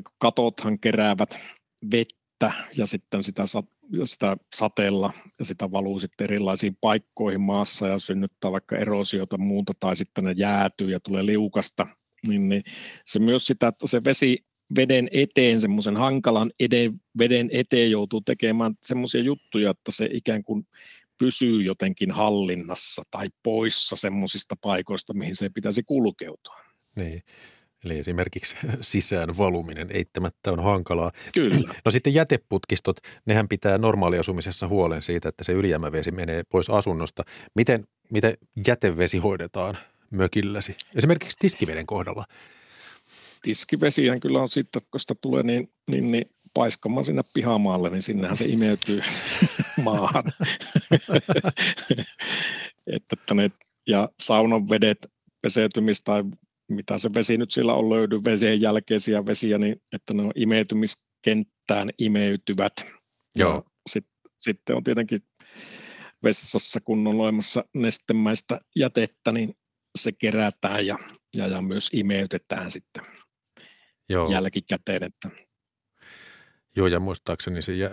[0.00, 1.38] että katothan keräävät
[1.90, 3.44] vettä ja sitten sitä,
[4.04, 9.96] sitä sateella ja sitä valuu sitten erilaisiin paikkoihin maassa ja synnyttää vaikka erosiota muuta tai
[9.96, 11.86] sitten ne jäätyy ja tulee liukasta,
[12.28, 12.62] niin, niin
[13.04, 14.44] se myös sitä, että se vesi
[14.76, 20.66] veden eteen, semmoisen hankalan eden, veden eteen joutuu tekemään semmoisia juttuja, että se ikään kuin
[21.18, 26.56] pysyy jotenkin hallinnassa tai poissa semmoisista paikoista, mihin se pitäisi kulkeutua.
[26.96, 27.22] Niin.
[27.84, 31.12] Eli esimerkiksi sisään valuminen eittämättä on hankalaa.
[31.34, 31.74] Kyllä.
[31.84, 37.22] No sitten jäteputkistot, nehän pitää normaaliasumisessa huolen siitä, että se ylijäämävesi menee pois asunnosta.
[37.54, 38.34] Miten, miten
[38.66, 39.78] jätevesi hoidetaan
[40.10, 40.76] mökilläsi?
[40.94, 42.24] Esimerkiksi tiskiveden kohdalla.
[43.42, 48.36] Tiskivesihän kyllä on sitten, kun sitä tulee niin, niin, niin paiskamaan sinne pihamaalle, niin sinnehän
[48.36, 49.02] se imeytyy
[49.84, 50.24] maahan.
[52.86, 53.50] että, että ne,
[53.86, 55.12] ja saunan vedet,
[55.42, 56.24] peseytymis tai
[56.70, 61.90] mitä se vesi nyt sillä on löydy, vesien jälkeisiä vesiä, niin että ne on imeytymiskenttään
[61.98, 62.72] imeytyvät.
[63.36, 63.64] Joo.
[63.88, 64.06] Sit,
[64.38, 65.20] sitten on tietenkin
[66.22, 69.54] vessassa, kun on olemassa nestemäistä jätettä, niin
[69.98, 70.98] se kerätään ja,
[71.36, 73.04] ja, ja myös imeytetään sitten
[74.08, 74.32] Joo.
[74.32, 75.02] jälkikäteen.
[75.02, 75.30] Että
[76.76, 77.90] Joo, ja muistaakseni se jä,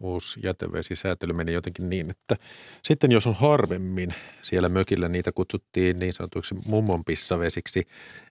[0.00, 2.36] uusi jätevesisäätely meni jotenkin niin, että
[2.82, 7.86] sitten jos on harvemmin siellä mökillä, niitä kutsuttiin niin sanotuksi mummonpissavesiksi,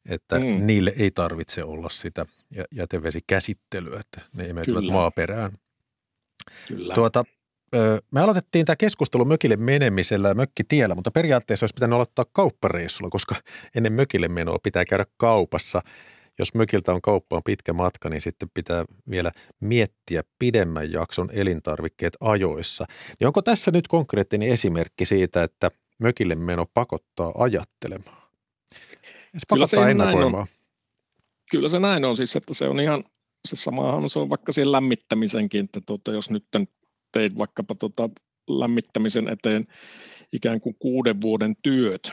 [0.09, 0.45] että mm.
[0.67, 2.25] niille ei tarvitse olla sitä
[2.71, 4.93] jätevesikäsittelyä, että ne imeytyvät Kyllä.
[4.93, 5.51] maaperään.
[6.67, 6.93] Kyllä.
[6.93, 7.23] Tuota,
[8.11, 13.35] me aloitettiin tämä keskustelu mökille menemisellä mökkitiellä, mutta periaatteessa olisi pitänyt aloittaa kauppareissulla, koska
[13.75, 15.81] ennen mökille menoa pitää käydä kaupassa–
[16.39, 22.85] jos mökiltä on kauppaan pitkä matka, niin sitten pitää vielä miettiä pidemmän jakson elintarvikkeet ajoissa.
[23.19, 28.21] Niin onko tässä nyt konkreettinen esimerkki siitä, että mökille meno pakottaa ajattelemaan?
[29.37, 30.47] Se pakottaa se ennakoimaan.
[31.51, 33.03] Kyllä se näin on siis, että se on ihan,
[33.47, 36.45] se samahan se on vaikka siihen lämmittämisenkin, että tuota, jos nyt
[37.11, 38.09] teit vaikkapa tuota
[38.47, 39.67] lämmittämisen eteen
[40.33, 42.11] ikään kuin kuuden vuoden työt,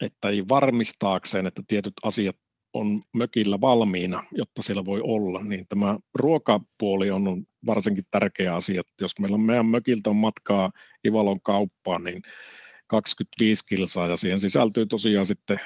[0.00, 2.36] että ei varmistaakseen, että tietyt asiat
[2.72, 8.82] on mökillä valmiina, jotta siellä voi olla, niin tämä ruokapuoli on varsinkin tärkeä asia.
[9.00, 10.70] Jos meillä on meidän mökiltä on matkaa
[11.06, 12.22] Ivalon kauppaan, niin
[12.86, 15.60] 25 kilsaa ja siihen sisältyy tosiaan sitten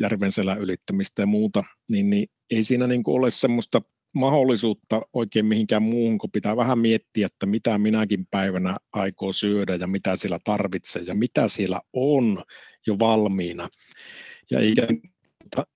[0.00, 3.82] järvenselän ylittämistä ja muuta, niin, niin ei siinä niin kuin ole semmoista
[4.14, 9.86] mahdollisuutta oikein mihinkään muuhun, kun pitää vähän miettiä, että mitä minäkin päivänä aikoo syödä ja
[9.86, 12.44] mitä siellä tarvitsee ja mitä siellä on
[12.86, 13.68] jo valmiina.
[14.50, 14.58] Ja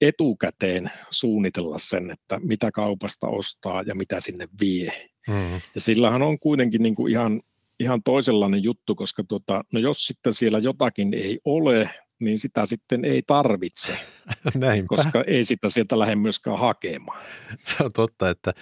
[0.00, 5.08] etukäteen suunnitella sen, että mitä kaupasta ostaa ja mitä sinne vie.
[5.28, 5.60] Mm.
[5.74, 7.40] Ja sillähän on kuitenkin niin kuin ihan,
[7.80, 13.04] ihan toisenlainen juttu, koska tuota, no jos sitten siellä jotakin ei ole, niin sitä sitten
[13.04, 13.96] ei tarvitse,
[14.54, 14.96] Näinpä.
[14.96, 17.22] koska ei sitä sieltä lähde myöskään hakemaan.
[17.64, 18.52] Se on totta, että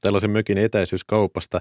[0.00, 1.60] tällaisen mökin etäisyys kaupasta,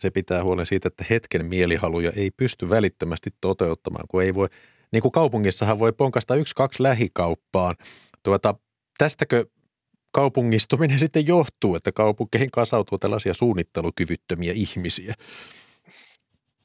[0.00, 4.48] se pitää huolen siitä, että hetken mielihaluja ei pysty välittömästi toteuttamaan, kun ei voi,
[4.92, 7.76] niin kuin kaupungissahan voi ponkasta yksi, kaksi lähikauppaan,
[8.22, 8.54] Tuota,
[8.98, 9.44] tästäkö
[10.12, 15.14] kaupungistuminen sitten johtuu, että kaupunkeihin kasautuu tällaisia suunnittelukyvyttömiä ihmisiä?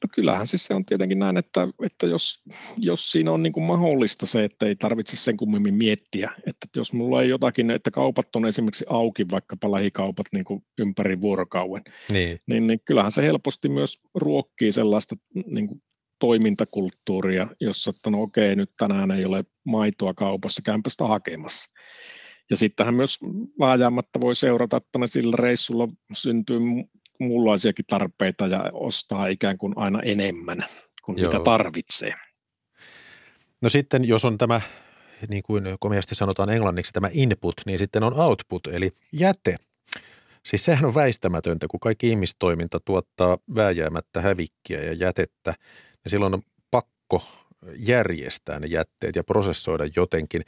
[0.02, 2.42] No kyllähän siis se on tietenkin näin, että, että jos,
[2.76, 6.92] jos siinä on niin kuin mahdollista se, että ei tarvitse sen kummemmin miettiä, että jos
[6.92, 12.38] mulla ei jotakin, että kaupat on esimerkiksi auki, vaikkapa lähikaupat niin kuin ympäri vuorokauden, niin.
[12.46, 15.16] Niin, niin kyllähän se helposti myös ruokkii sellaista
[15.46, 15.82] niin kuin
[16.18, 21.72] toimintakulttuuria, jossa että no okei, nyt tänään ei ole maitoa kaupassa, käympä sitä hakemassa.
[22.50, 23.18] Ja sittenhän myös
[23.60, 26.60] vääjäämättä voi seurata, että ne sillä reissulla syntyy
[27.20, 30.64] muunlaisiakin tarpeita ja ostaa ikään kuin aina enemmän
[31.04, 31.32] kuin Joo.
[31.32, 32.14] mitä tarvitsee.
[33.62, 34.60] No sitten jos on tämä,
[35.28, 39.56] niin kuin komiasti sanotaan englanniksi, tämä input, niin sitten on output, eli jäte.
[40.44, 45.54] Siis sehän on väistämätöntä, kun kaikki ihmistoiminta tuottaa vääjäämättä hävikkiä ja jätettä,
[46.04, 47.22] ja silloin on pakko
[47.76, 50.42] järjestää ne jätteet ja prosessoida jotenkin.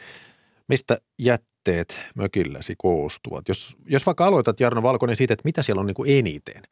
[0.68, 3.48] Mistä jätteet mökilläsi koostuvat?
[3.48, 6.62] Jos, jos vaikka aloitat Jarno Valkonen siitä, että mitä siellä on niin kuin eniten?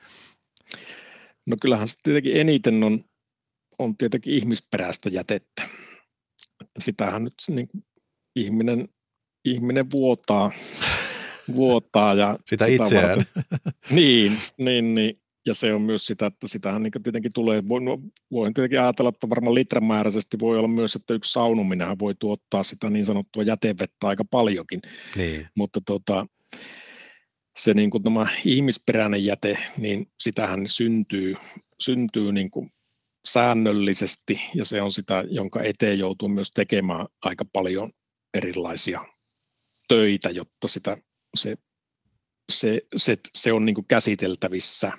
[1.47, 3.05] No kyllähän se tietenkin eniten on,
[3.79, 5.69] on tietenkin ihmisperäistä jätettä.
[6.61, 7.69] Että sitähän nyt niin
[8.37, 8.89] ihminen,
[9.45, 10.53] ihminen vuotaa,
[11.55, 13.09] vuotaa ja sitä, sitä itseään.
[13.09, 13.45] Varten,
[13.97, 17.85] niin, niin, niin, ja se on myös sitä, että sitähän niin tietenkin tulee, voin,
[18.31, 22.91] voin tietenkin ajatella, että varmaan litramääräisesti voi olla myös, että yksi saunominen voi tuottaa sitä
[22.91, 24.81] niin sanottua jätevettä aika paljonkin,
[25.17, 25.47] niin.
[25.55, 26.27] mutta tota,
[27.59, 31.35] se niin kuin tämä ihmisperäinen jäte, niin sitähän syntyy,
[31.81, 32.73] syntyy niin kuin
[33.29, 37.93] säännöllisesti ja se on sitä, jonka eteen joutuu myös tekemään aika paljon
[38.35, 39.05] erilaisia
[39.89, 40.97] töitä, jotta sitä,
[41.37, 41.57] se,
[42.53, 44.93] se, se, se on niin kuin käsiteltävissä.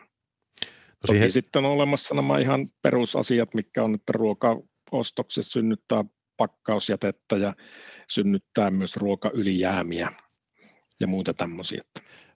[1.04, 1.24] No siihen...
[1.24, 6.04] Toki sitten on olemassa nämä ihan perusasiat, mitkä on, että ruokaostokset synnyttää
[6.38, 7.56] pakkausjätettä ja
[8.10, 10.12] synnyttää myös ruokaylijäämiä
[11.00, 11.82] ja muuta tämmöisiä.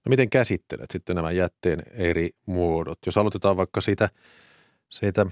[0.06, 3.00] No miten käsittelet sitten nämä jätteen eri muodot?
[3.06, 4.10] Jos aloitetaan vaikka siitä,
[4.90, 5.26] siitä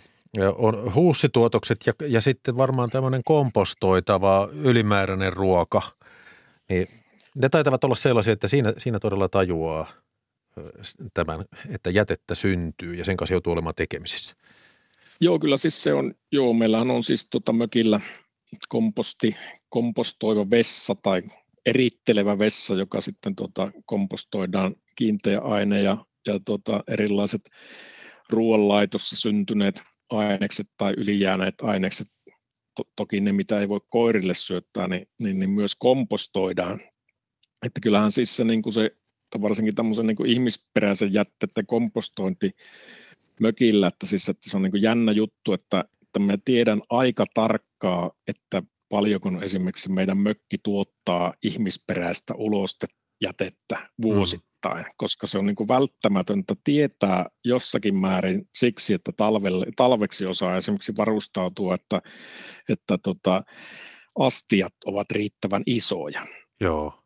[0.56, 5.82] on huussituotokset ja, ja sitten varmaan tämmöinen kompostoitava ylimääräinen ruoka,
[6.70, 6.88] niin
[7.36, 10.01] ne taitavat olla sellaisia, että siinä, siinä todella tajuaa
[11.14, 14.36] tämän, että jätettä syntyy ja sen kanssa joutuu olemaan tekemisissä.
[15.22, 18.00] Joo, kyllä siis se on, joo, meillähän on siis tota mökillä
[18.70, 19.36] komposti,
[19.70, 21.22] kompostoiva vessa tai
[21.66, 27.42] erittelevä vessa, joka sitten tota, kompostoidaan kiinteä aine ja, ja tota, erilaiset
[28.30, 32.08] ruoanlaitossa syntyneet ainekset tai ylijääneet ainekset,
[32.76, 36.82] to, toki ne mitä ei voi koirille syöttää, niin, niin, niin myös kompostoidaan.
[37.66, 38.92] Että kyllähän siis se, niin kuin se
[39.42, 42.52] varsinkin tämmöisen niin ihmisperäisen jätteiden kompostointi
[43.40, 48.12] mökillä, että, siis, että se on niin jännä juttu, että, että mä tiedän aika tarkkaa,
[48.28, 54.92] että paljonko esimerkiksi meidän mökki tuottaa ihmisperäistä ulostejätettä vuosittain, mm.
[54.98, 61.76] koska se on niin välttämätöntä tietää jossakin määrin siksi, että talvelle, talveksi osaa esimerkiksi varustautua,
[61.76, 62.02] että,
[62.70, 63.44] että tota,
[64.20, 66.28] astiat ovat riittävän isoja.
[66.62, 67.01] Joo.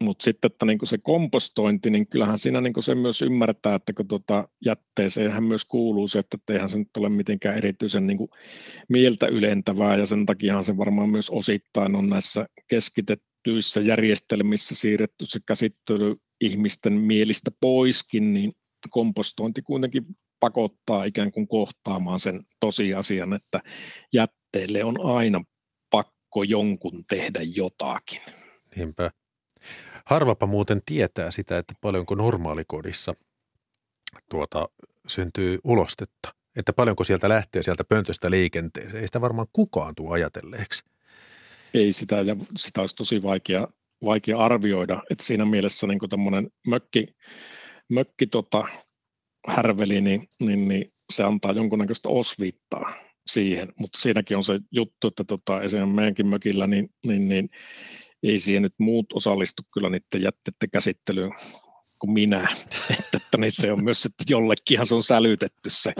[0.00, 4.08] Mutta sitten että niinku se kompostointi, niin kyllähän siinä niinku se myös ymmärtää, että kun
[4.08, 8.30] tuota jätteeseen myös kuuluu se, että eihän se nyt ole mitenkään erityisen niinku
[8.88, 15.40] mieltä ylentävää, ja sen takiahan se varmaan myös osittain on näissä keskitettyissä järjestelmissä siirretty se
[15.46, 18.52] käsittely ihmisten mielistä poiskin, niin
[18.90, 20.04] kompostointi kuitenkin
[20.40, 23.60] pakottaa ikään kuin kohtaamaan sen tosiasian, että
[24.12, 25.44] jätteelle on aina
[25.90, 28.20] pakko jonkun tehdä jotakin.
[28.76, 29.10] Niinpä.
[30.08, 33.14] Harvapa muuten tietää sitä, että paljonko normaalikodissa
[34.30, 34.68] tuota,
[35.06, 36.28] syntyy ulostetta.
[36.56, 39.00] Että paljonko sieltä lähtee sieltä pöntöstä liikenteeseen.
[39.00, 40.84] Ei sitä varmaan kukaan tule ajatelleeksi.
[41.74, 43.68] Ei sitä, ja sitä olisi tosi vaikea,
[44.04, 45.02] vaikea arvioida.
[45.10, 47.06] Että siinä mielessä niin tämmöinen mökki,
[47.90, 48.64] mökki tota,
[49.46, 52.92] härveli, niin, niin, niin se antaa jonkunnäköistä osviittaa
[53.26, 57.48] siihen, mutta siinäkin on se juttu, että tota, esimerkiksi meidänkin mökillä, niin, niin, niin
[58.22, 61.32] ei siihen nyt muut osallistu kyllä niiden jätteiden käsittelyyn
[61.98, 62.48] kuin minä.
[62.90, 65.92] että, että niin se on myös, että jollekinhan se on sälytetty se,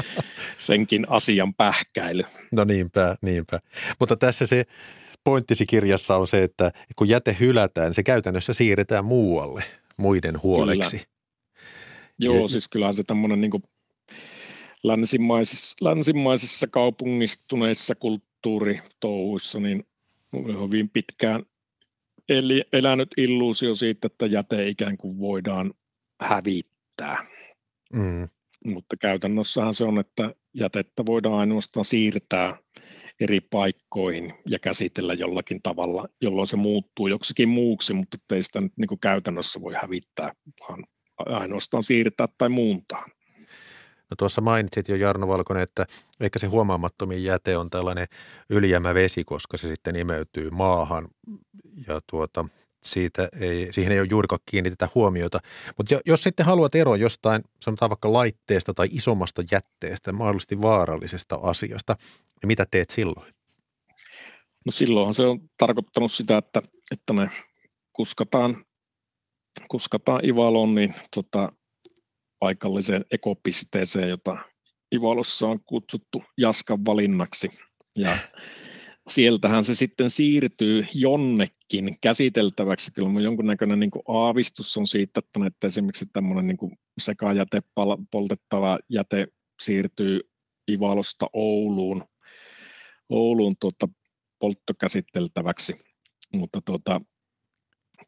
[0.58, 2.22] senkin asian pähkäily.
[2.52, 3.58] No niinpä, niinpä.
[4.00, 4.64] Mutta tässä se
[5.24, 9.64] pointtisi kirjassa on se, että kun jäte hylätään, se käytännössä siirretään muualle
[9.96, 10.96] muiden huoleksi.
[10.96, 11.08] Kyllä.
[12.18, 13.62] Joo, ja, siis kyllähän se tämmöinen niin
[14.82, 19.86] länsimaisissa, länsimaisissa kaupungistuneissa kulttuuritouhuissa, niin
[20.32, 21.42] hyvin pitkään
[22.28, 25.74] eli elänyt illuusio siitä, että jäte ikään kuin voidaan
[26.20, 27.26] hävittää.
[27.92, 28.28] Mm.
[28.64, 32.58] Mutta käytännössähän se on, että jätettä voidaan ainoastaan siirtää
[33.20, 38.72] eri paikkoihin ja käsitellä jollakin tavalla, jolloin se muuttuu joksikin muuksi, mutta ei sitä nyt
[38.76, 40.84] niin kuin käytännössä voi hävittää, vaan
[41.18, 43.06] ainoastaan siirtää tai muuntaa.
[44.10, 45.86] No tuossa mainitsit jo Jarno Valkonen, että
[46.20, 48.06] ehkä se huomaamattomin jäte on tällainen
[48.50, 51.08] ylijäämävesi, koska se sitten imeytyy maahan
[51.88, 52.44] ja tuota,
[52.82, 55.38] siitä ei, siihen ei ole juurikaan kiinnitetä huomiota.
[55.76, 61.94] Mutta jos sitten haluat eroa jostain, sanotaan vaikka laitteesta tai isommasta jätteestä, mahdollisesti vaarallisesta asiasta,
[62.42, 63.34] niin mitä teet silloin?
[64.66, 67.30] No silloinhan se on tarkoittanut sitä, että, että me
[67.92, 68.64] kuskataan,
[69.68, 71.52] kuskataan Ivalon niin tota,
[72.38, 74.38] paikalliseen ekopisteeseen, jota
[74.94, 77.48] Ivalossa on kutsuttu Jaskan valinnaksi.
[77.96, 78.18] Ja
[79.08, 82.92] sieltähän se sitten siirtyy jonnekin käsiteltäväksi.
[82.92, 87.62] Kyllä mun jonkunnäköinen niin aavistus on siitä, että, että esimerkiksi tämmöinen niin sekajäte,
[88.10, 89.26] poltettava jäte
[89.60, 90.20] siirtyy
[90.70, 92.04] Ivalosta Ouluun,
[93.08, 93.88] Ouluun tuota,
[94.38, 95.76] polttokäsiteltäväksi.
[96.34, 97.00] Mutta tuota,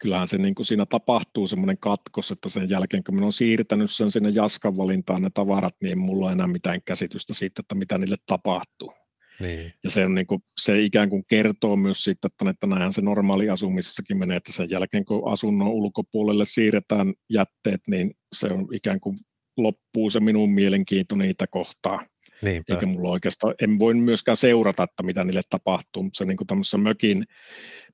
[0.01, 3.91] kyllähän se niin kuin siinä tapahtuu semmoinen katkos, että sen jälkeen kun minä olen siirtänyt
[3.91, 7.99] sen sinne Jaskan valintaan ne tavarat, niin mulla ei enää mitään käsitystä siitä, että mitä
[7.99, 8.93] niille tapahtuu.
[9.41, 9.73] Niin.
[9.85, 13.03] Ja se, on niin kuin, se ikään kuin kertoo myös siitä, että, että näinhän se
[13.03, 19.01] normaali asumisessakin menee, että sen jälkeen kun asunnon ulkopuolelle siirretään jätteet, niin se on ikään
[19.01, 19.19] kuin
[19.57, 22.07] loppuu se minun mielenkiinto niitä kohtaa.
[22.43, 22.75] Niinpä.
[22.75, 27.27] Eikä mulla oikeastaan, en voi myöskään seurata, että mitä niille tapahtuu, mutta se niin mökin,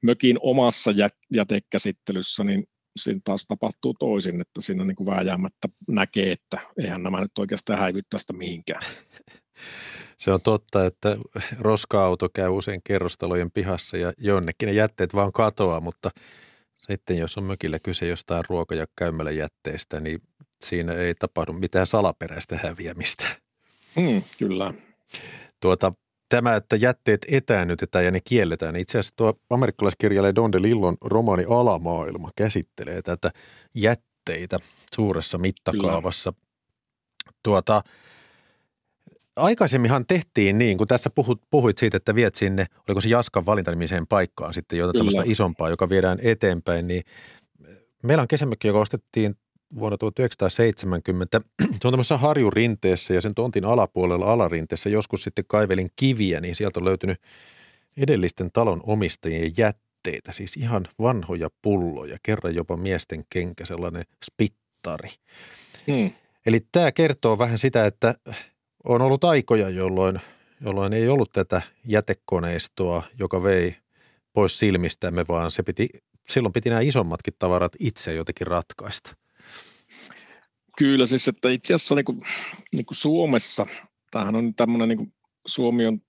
[0.03, 0.91] mökin omassa
[1.35, 2.65] jätekäsittelyssä, niin
[2.97, 7.79] siinä taas tapahtuu toisin, että siinä niin kuin vääjäämättä näkee, että eihän nämä nyt oikeastaan
[7.79, 8.83] häivy tästä mihinkään.
[10.19, 11.17] Se on totta, että
[11.61, 16.11] roska-auto käy usein kerrostalojen pihassa ja jonnekin ne jätteet vaan katoaa, mutta
[16.79, 20.21] sitten jos on mökillä kyse jostain ruoka- ja käymäläjätteestä, niin
[20.65, 23.46] siinä ei tapahdu mitään salaperäistä häviämistä.
[23.97, 24.75] Mm, kyllä.
[25.61, 25.93] Tuota,
[26.29, 31.45] tämä, että jätteet etäännytetään ja ne kielletään, niin itse asiassa tuo amerikkalaiskirjailija Don DeLillon romaani
[31.51, 33.31] Alamaailma käsittelee tätä
[33.75, 34.59] jätteitä
[34.95, 36.33] suuressa mittakaavassa.
[36.33, 36.47] Kyllä.
[37.43, 37.83] Tuota,
[39.37, 44.07] aikaisemminhan tehtiin niin, kun tässä puhut, puhuit siitä, että viet sinne, oliko se Jaskan valintanimiseen
[44.07, 47.03] paikkaan sitten jotain tämmöistä isompaa, joka viedään eteenpäin, niin
[48.03, 49.35] meillä on kesämökki, joka ostettiin
[49.75, 51.41] vuonna 1970.
[51.81, 56.81] Se on tämmöisessä harjurinteessä ja sen tontin alapuolella alarinteessä joskus sitten kaivelin kiviä, niin sieltä
[56.81, 57.21] on löytynyt
[57.97, 65.09] edellisten talon omistajien jätteitä, siis ihan vanhoja pulloja, kerran jopa miesten kenkä, sellainen spittari.
[65.87, 66.11] Hmm.
[66.47, 68.15] Eli tämä kertoo vähän sitä, että
[68.85, 70.21] on ollut aikoja, jolloin,
[70.61, 73.77] jolloin ei ollut tätä jätekoneistoa, joka vei
[74.33, 75.89] pois silmistämme, vaan se piti,
[76.29, 79.17] silloin piti nämä isommatkin tavarat itse jotenkin ratkaista.
[80.79, 82.21] Kyllä siis, että itse asiassa niin kuin,
[82.73, 83.67] niin kuin Suomessa,
[84.11, 85.15] tämähän on tämmöinen, niin kuin
[85.47, 86.01] Suomi on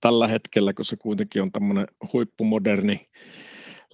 [0.00, 3.08] tällä hetkellä, kun se kuitenkin on tämmöinen huippumoderni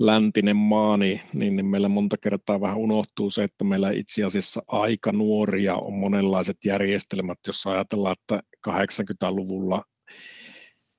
[0.01, 4.63] läntinen maa, niin, niin, niin meillä monta kertaa vähän unohtuu se, että meillä itse asiassa
[4.67, 9.85] aika nuoria on monenlaiset järjestelmät, jos ajatellaan, että 80-luvulla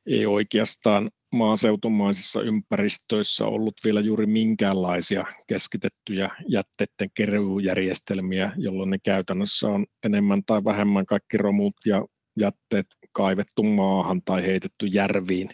[0.06, 9.86] ei oikeastaan maaseutumaisissa ympäristöissä ollut vielä juuri minkäänlaisia keskitettyjä jätteiden keruujärjestelmiä, jolloin ne käytännössä on
[10.04, 12.06] enemmän tai vähemmän kaikki romut ja
[12.40, 15.50] jätteet kaivettu maahan tai heitetty järviin.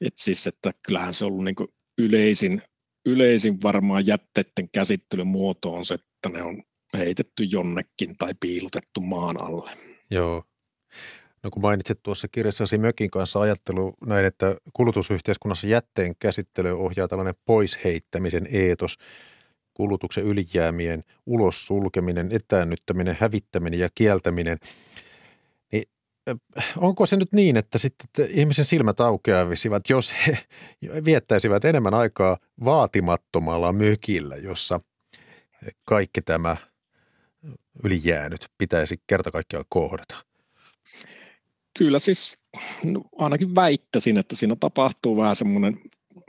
[0.00, 1.68] Et siis, että kyllähän se on ollut niin
[1.98, 2.62] yleisin,
[3.06, 6.62] yleisin varmaan jätteiden käsittelyn muoto on se, että ne on
[6.98, 9.70] heitetty jonnekin tai piilotettu maan alle.
[10.10, 10.44] Joo.
[11.42, 17.34] No kun mainitsit tuossa kirjassasi Mökin kanssa ajattelu näin, että kulutusyhteiskunnassa jätteen käsittely ohjaa tällainen
[17.44, 18.98] poisheittämisen eetos,
[19.74, 24.58] kulutuksen ylijäämien ulos sulkeminen, etäännyttäminen, hävittäminen ja kieltäminen.
[25.72, 25.84] Niin,
[26.76, 30.38] onko se nyt niin, että sitten että ihmisen silmät aukeavisivat, jos he
[31.04, 34.80] viettäisivät enemmän aikaa vaatimattomalla mökillä, jossa
[35.84, 36.56] kaikki tämä
[37.84, 40.31] ylijäänyt pitäisi kerta kaikkiaan kohdata?
[41.78, 42.38] Kyllä siis
[42.84, 45.78] no, ainakin väittäisin, että siinä tapahtuu vähän semmoinen,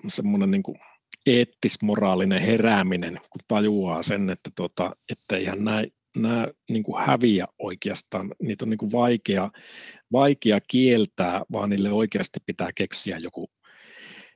[0.07, 0.77] semmoinen niin kuin
[1.25, 4.95] eettis-moraalinen herääminen, kun tajuaa sen, että, tota,
[5.33, 5.83] eihän nämä,
[6.17, 9.51] nämä niin kuin häviä oikeastaan, niitä on niin kuin vaikea,
[10.11, 13.49] vaikea kieltää, vaan niille oikeasti pitää keksiä joku,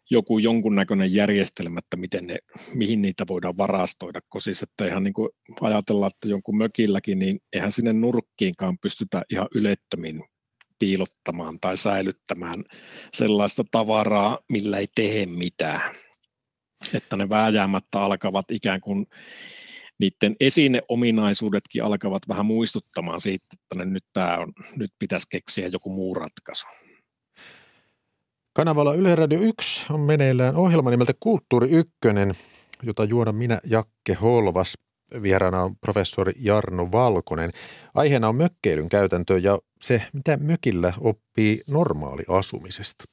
[0.10, 2.38] joku jonkunnäköinen järjestelmä, että miten ne,
[2.74, 5.30] mihin niitä voidaan varastoida, kun siis että ihan niin kuin
[5.62, 10.24] ajatellaan, että jonkun mökilläkin, niin eihän sinne nurkkiinkaan pystytä ihan ylettömin
[10.80, 12.64] piilottamaan tai säilyttämään
[13.14, 15.96] sellaista tavaraa, millä ei tee mitään.
[16.94, 19.08] Että ne vääjäämättä alkavat ikään kuin
[20.00, 26.14] niiden esineominaisuudetkin alkavat vähän muistuttamaan siitä, että nyt, tämä on, nyt pitäisi keksiä joku muu
[26.14, 26.68] ratkaisu.
[28.54, 31.92] Kanavalla Yle Radio 1 on meneillään ohjelma nimeltä Kulttuuri 1,
[32.84, 34.87] jota juoda minä Jakke Holvas.
[35.22, 37.52] Vieraana on professori Jarno Valkonen.
[37.94, 43.06] Aiheena on mökkeilyn käytäntö ja se, mitä mökillä oppii normaali asumisesta.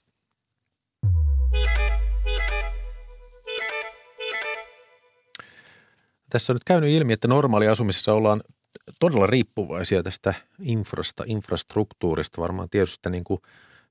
[6.30, 8.42] Tässä on nyt käynyt ilmi, että normaali asumisessa ollaan
[9.00, 13.40] todella riippuvaisia tästä infrasta, infrastruktuurista, varmaan tietysti niin kuin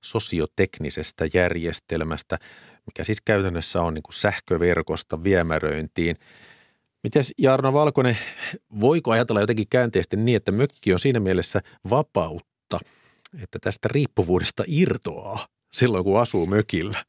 [0.01, 2.37] sosioteknisestä järjestelmästä,
[2.85, 6.15] mikä siis käytännössä on niin kuin sähköverkosta viemäröintiin–
[7.03, 8.17] Miten Jarno Valkonen,
[8.79, 12.79] voiko ajatella jotenkin käänteisesti niin, että mökki on siinä mielessä vapautta,
[13.43, 17.05] että tästä riippuvuudesta irtoaa silloin, kun asuu mökillä?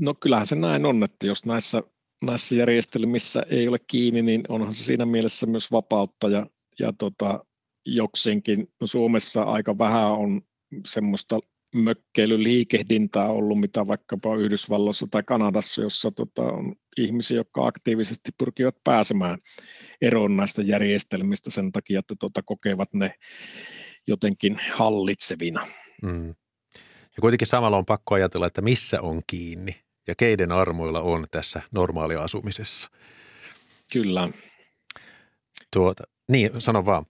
[0.00, 1.82] No kyllähän se näin on, että jos näissä,
[2.24, 6.46] näissä järjestelmissä ei ole kiinni, niin onhan se siinä mielessä myös vapautta ja,
[6.78, 7.44] ja tota,
[7.86, 10.42] joksinkin no Suomessa aika vähän on
[10.86, 11.40] semmoista
[11.74, 19.38] mökkeilyliikehdintää ollut, mitä vaikkapa Yhdysvalloissa tai Kanadassa, jossa tota, on ihmisiä, jotka aktiivisesti pyrkivät pääsemään
[20.02, 23.14] eroon näistä järjestelmistä sen takia, että tota, kokevat ne
[24.06, 25.66] jotenkin hallitsevina.
[26.02, 26.28] Mm.
[27.16, 29.76] Ja kuitenkin samalla on pakko ajatella, että missä on kiinni
[30.06, 32.90] ja keiden armoilla on tässä normaaliasumisessa.
[33.92, 34.28] Kyllä.
[35.72, 37.06] Tuota, Niin, sano vaan.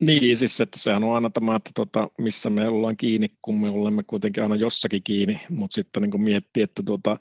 [0.00, 3.70] Niin, siis että sehän on aina tämä, että tota, missä me ollaan kiinni, kun me
[3.70, 7.16] olemme kuitenkin aina jossakin kiinni, mutta sitten niin miettii, että, tota,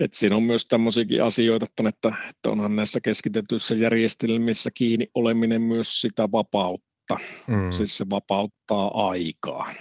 [0.00, 6.00] että siinä on myös tämmöisiäkin asioita, että, että onhan näissä keskitetyissä järjestelmissä kiinni oleminen myös
[6.00, 7.72] sitä vapautta, mm.
[7.72, 9.74] siis se vapauttaa aikaa.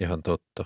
[0.00, 0.64] Ihan totta.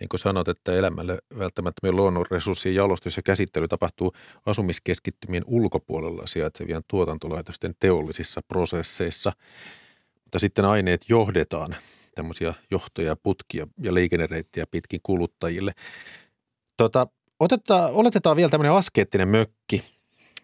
[0.00, 4.12] Niin kuin sanot, että elämälle välttämättömien luonnonresurssien jalostus ja käsittely tapahtuu
[4.46, 9.32] asumiskeskittymien ulkopuolella sijaitsevien tuotantolaitosten teollisissa prosesseissa–
[10.28, 11.76] mutta sitten aineet johdetaan
[12.14, 15.72] tämmöisiä johtoja, putkia ja liikennereittiä pitkin kuluttajille.
[16.76, 17.06] Tota,
[17.40, 19.82] otetaan, oletetaan vielä tämmöinen askeettinen mökki,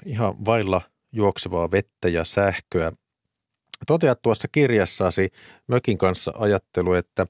[0.07, 0.82] ihan vailla
[1.12, 2.92] juoksevaa vettä ja sähköä.
[3.86, 5.30] Toteat tuossa kirjassasi
[5.66, 7.26] mökin kanssa ajattelu, että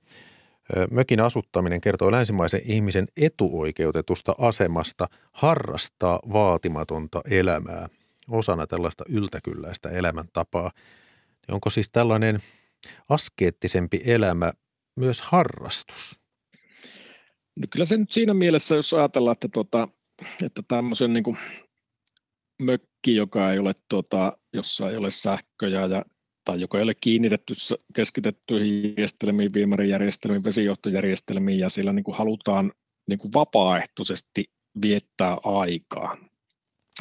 [0.91, 7.89] mökin asuttaminen kertoo länsimaisen ihmisen etuoikeutetusta asemasta harrastaa vaatimatonta elämää
[8.29, 10.71] osana tällaista yltäkylläistä elämäntapaa–
[11.49, 12.39] onko siis tällainen
[13.09, 14.53] askeettisempi elämä
[14.97, 16.24] myös harrastus?
[17.61, 19.89] No kyllä se nyt siinä mielessä, jos ajatellaan, että, tuota,
[20.43, 21.37] että tämmöisen niin kuin
[22.63, 26.05] mökki, joka ei ole, tuota, jossa ei ole sähköjä ja,
[26.45, 27.55] tai joka ei ole kiinnitetty
[27.95, 32.73] keskitettyihin järjestelmiin, viemärijärjestelmiin, vesijohtojärjestelmiin ja siellä niin kuin halutaan
[33.09, 34.45] niin kuin vapaaehtoisesti
[34.83, 36.15] viettää aikaa.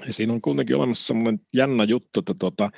[0.05, 2.71] Ja siinä on kuitenkin olemassa semmoinen jännä juttu, että tuota,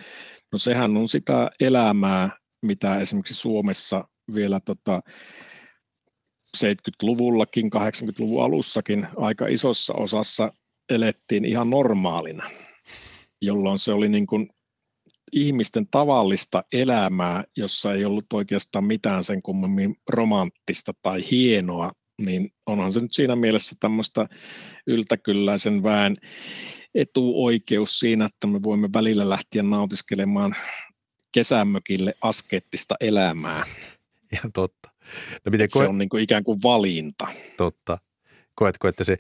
[0.56, 2.30] No sehän on sitä elämää,
[2.62, 4.04] mitä esimerkiksi Suomessa
[4.34, 5.02] vielä tota
[6.56, 10.54] 70-luvullakin, 80-luvun alussakin aika isossa osassa
[10.90, 12.50] elettiin ihan normaalina,
[13.42, 14.50] jolloin se oli niin kuin
[15.32, 21.92] ihmisten tavallista elämää, jossa ei ollut oikeastaan mitään sen kummemmin romanttista tai hienoa,
[22.22, 24.28] niin onhan se nyt siinä mielessä tämmöistä
[24.88, 26.16] yltäkylläisen väen
[26.96, 30.56] etuoikeus siinä, että me voimme välillä lähteä nautiskelemaan
[31.32, 33.64] kesämökille askeettista elämää.
[34.34, 34.95] Ihan totta.
[35.46, 35.84] No miten koe...
[35.84, 37.28] Se on niin kuin ikään kuin valinta.
[37.58, 37.98] Totta.
[38.56, 39.18] Koetko, että se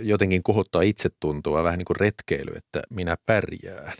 [0.00, 3.92] jotenkin kohottaa itsetuntoa, vähän niin kuin retkeily, että minä pärjään?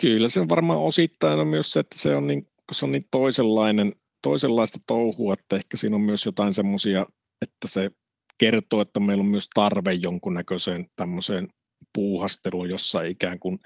[0.00, 3.02] Kyllä se on varmaan osittain on myös se, että se on niin, se on niin
[3.10, 7.06] toisenlainen, toisenlaista touhua, että ehkä siinä on myös jotain semmoisia,
[7.42, 7.90] että se
[8.38, 11.48] kertoo, että meillä on myös tarve jonkunnäköiseen tämmöiseen
[11.94, 13.58] puuhasteluun, jossa ikään kuin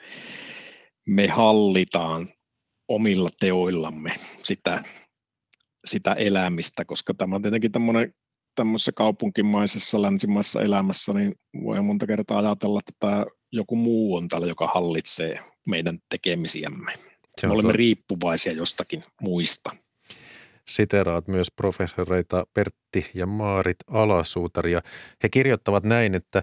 [1.07, 2.29] me hallitaan
[2.89, 4.83] omilla teoillamme sitä,
[5.85, 8.15] sitä elämistä, koska tämä on tietenkin tämmöinen
[8.55, 14.47] tämmöisessä kaupunkimaisessa länsimaisessa elämässä, niin voi monta kertaa ajatella, että tämä joku muu on täällä,
[14.47, 16.93] joka hallitsee meidän tekemisiämme.
[17.43, 17.73] Me olemme tuo.
[17.73, 19.71] riippuvaisia jostakin muista
[20.69, 24.81] siteraat myös professoreita Pertti ja Maarit Alasuutaria.
[25.23, 26.43] He kirjoittavat näin, että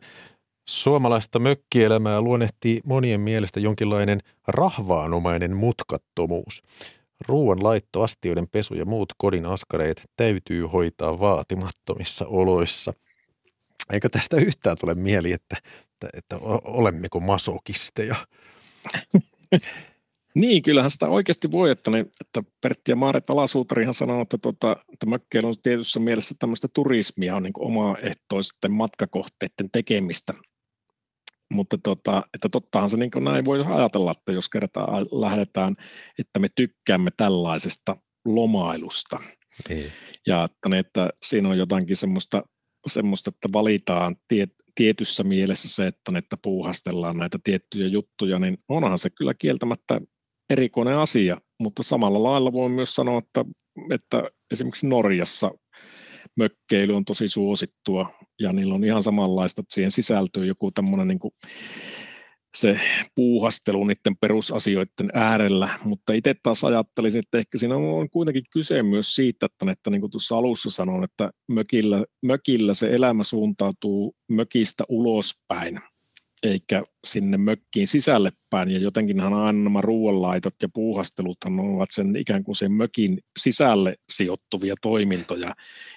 [0.69, 6.63] suomalaista mökkielämää luonnehtii monien mielestä jonkinlainen rahvaanomainen mutkattomuus.
[7.27, 12.93] Ruoan laitto, astioiden pesu ja muut kodin askareet täytyy hoitaa vaatimattomissa oloissa.
[13.93, 18.15] Eikö tästä yhtään tule mieli, että, että, että olemmeko masokisteja?
[20.35, 24.75] Niin, kyllähän sitä oikeasti voi, että, ne, että Pertti ja Maaret Alasuutarihan sanoo, että, tota,
[24.93, 30.33] että mökkeillä on tietyssä mielessä tämmöistä turismia, on niin omaehtoisten matkakohteiden tekemistä.
[31.51, 35.75] Mutta tota, että tottahan se niin näin voi ajatella, että jos kertaa lähdetään,
[36.19, 37.95] että me tykkäämme tällaisesta
[38.25, 39.19] lomailusta.
[39.69, 39.91] Niin.
[40.27, 42.43] Ja että, että siinä on jotakin semmoista,
[42.87, 48.97] semmoista että valitaan tiet, tietyssä mielessä se, että, että puuhastellaan näitä tiettyjä juttuja, niin onhan
[48.97, 50.01] se kyllä kieltämättä
[50.49, 53.45] erikoinen asia, mutta samalla lailla voin myös sanoa, että,
[53.93, 55.51] että esimerkiksi Norjassa
[56.37, 61.19] mökkeily on tosi suosittua ja niillä on ihan samanlaista, että siihen sisältyy joku tämmöinen niin
[61.19, 61.33] kuin
[62.57, 62.79] se
[63.15, 69.15] puuhastelu niiden perusasioiden äärellä, mutta itse taas ajattelisin, että ehkä siinä on kuitenkin kyse myös
[69.15, 74.83] siitä, että, että niin kuin tuossa alussa sanoin, että mökillä, mökillä se elämä suuntautuu mökistä
[74.89, 75.79] ulospäin,
[76.43, 78.69] eikä sinne mökkiin sisälle päin.
[78.69, 84.75] Ja jotenkinhan aina nämä ruoanlaitot ja puuhasteluthan ovat sen ikään kuin sen mökin sisälle sijoittuvia
[84.81, 85.55] toimintoja.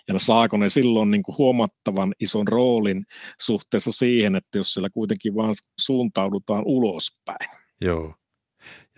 [0.09, 3.05] Ja saako ne silloin niin kuin huomattavan ison roolin
[3.40, 7.51] suhteessa siihen, että jos siellä kuitenkin vaan suuntaudutaan ulospäin.
[7.80, 8.14] Joo.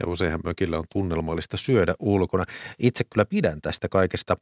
[0.00, 2.44] Ja useinhan mökillä on tunnelmallista syödä ulkona.
[2.78, 4.36] Itse kyllä pidän tästä kaikesta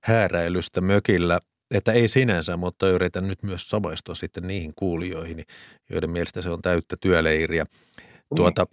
[0.00, 1.38] hääräilystä mökillä
[1.72, 5.44] että ei sinänsä, mutta yritän nyt myös samaistua sitten niihin kuulijoihin,
[5.90, 7.64] joiden mielestä se on täyttä työleiriä.
[7.64, 8.36] Mm.
[8.36, 8.66] Tuota,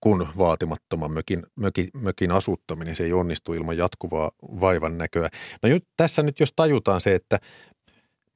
[0.00, 5.28] kun vaatimattoman mökin, mökin, mökin asuttaminen se ei onnistu ilman jatkuvaa vaivan näköä.
[5.62, 7.38] No nyt, tässä nyt jos tajutaan se, että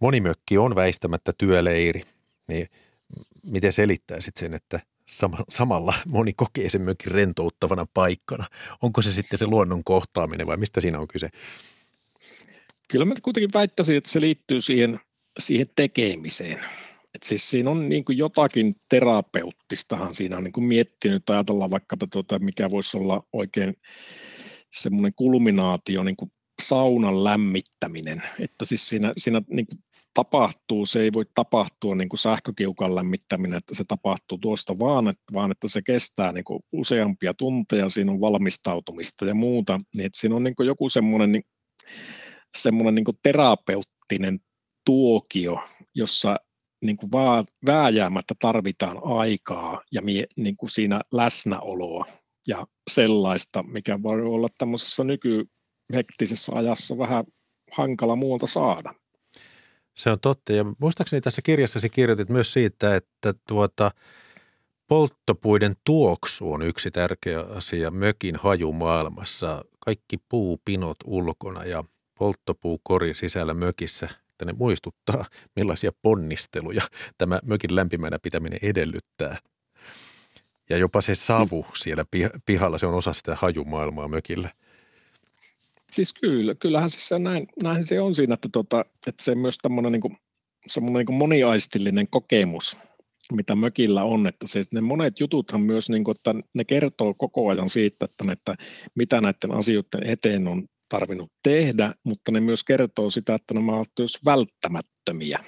[0.01, 2.03] monimökki on väistämättä työleiri,
[2.49, 2.67] niin
[3.43, 8.47] miten selittäisit sen, että sama, samalla moni kokee sen mökin rentouttavana paikkana.
[8.83, 11.29] Onko se sitten se luonnon kohtaaminen vai mistä siinä on kyse?
[12.93, 15.01] Kyllä mä kuitenkin väittäisin, että se liittyy siihen,
[15.39, 16.59] siihen tekemiseen.
[17.15, 22.07] Et siis siinä on niin kuin jotakin terapeuttistahan siinä on niin kuin miettinyt, ajatellaan vaikkapa
[22.07, 23.75] tuota, mikä voisi olla oikein
[24.73, 26.33] semmoinen kulminaatio, niin kuin
[26.63, 28.23] saunan lämmittäminen.
[28.41, 29.79] Että siis siinä, siinä niin kuin
[30.15, 35.25] tapahtuu, se ei voi tapahtua niin kuin sähkökiukan lämmittäminen, että se tapahtuu tuosta vaan, että,
[35.33, 40.19] vaan että se kestää niin kuin useampia tunteja, siinä on valmistautumista ja muuta, niin että
[40.19, 41.45] siinä on niin kuin joku semmoinen, niin,
[42.57, 44.41] semmoinen niin terapeuttinen
[44.85, 45.59] tuokio,
[45.95, 46.37] jossa
[46.83, 47.11] niin kuin
[47.67, 52.07] vääjäämättä tarvitaan aikaa ja mie, niin kuin siinä läsnäoloa
[52.47, 57.25] ja sellaista, mikä voi olla tämmöisessä nykyhektisessä ajassa vähän
[57.73, 58.95] hankala muualta saada.
[59.95, 60.53] Se on totta.
[60.53, 63.91] Ja muistaakseni tässä kirjassasi kirjoitit myös siitä, että tuota,
[64.89, 69.65] polttopuiden tuoksu on yksi tärkeä asia mökin hajumaailmassa.
[69.79, 71.85] Kaikki puupinot ulkona ja
[72.23, 75.25] polttopuukori sisällä mökissä, että ne muistuttaa,
[75.57, 76.83] millaisia ponnisteluja
[77.19, 79.37] tämä mökin lämpimänä pitäminen edellyttää.
[80.71, 82.05] Ja jopa se savu siellä
[82.47, 84.51] pihalla, se on osa sitä hajumaailmaa mökillä.
[85.91, 89.59] Siis kyllä, kyllähän siis se näin, näin se on siinä, että, tota, että se myös
[89.63, 90.17] tämmöinen niin
[90.67, 92.77] semmoinen niin moniaistillinen kokemus,
[93.33, 97.49] mitä mökillä on, että se, ne monet jututhan myös, niin kuin, että ne kertoo koko
[97.49, 98.55] ajan siitä, että, että
[98.95, 103.89] mitä näiden asioiden eteen on tarvinnut tehdä, mutta ne myös kertoo sitä, että nämä ovat
[103.99, 105.39] myös välttämättömiä.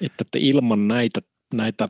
[0.00, 1.20] Että, että ilman näitä,
[1.54, 1.88] näitä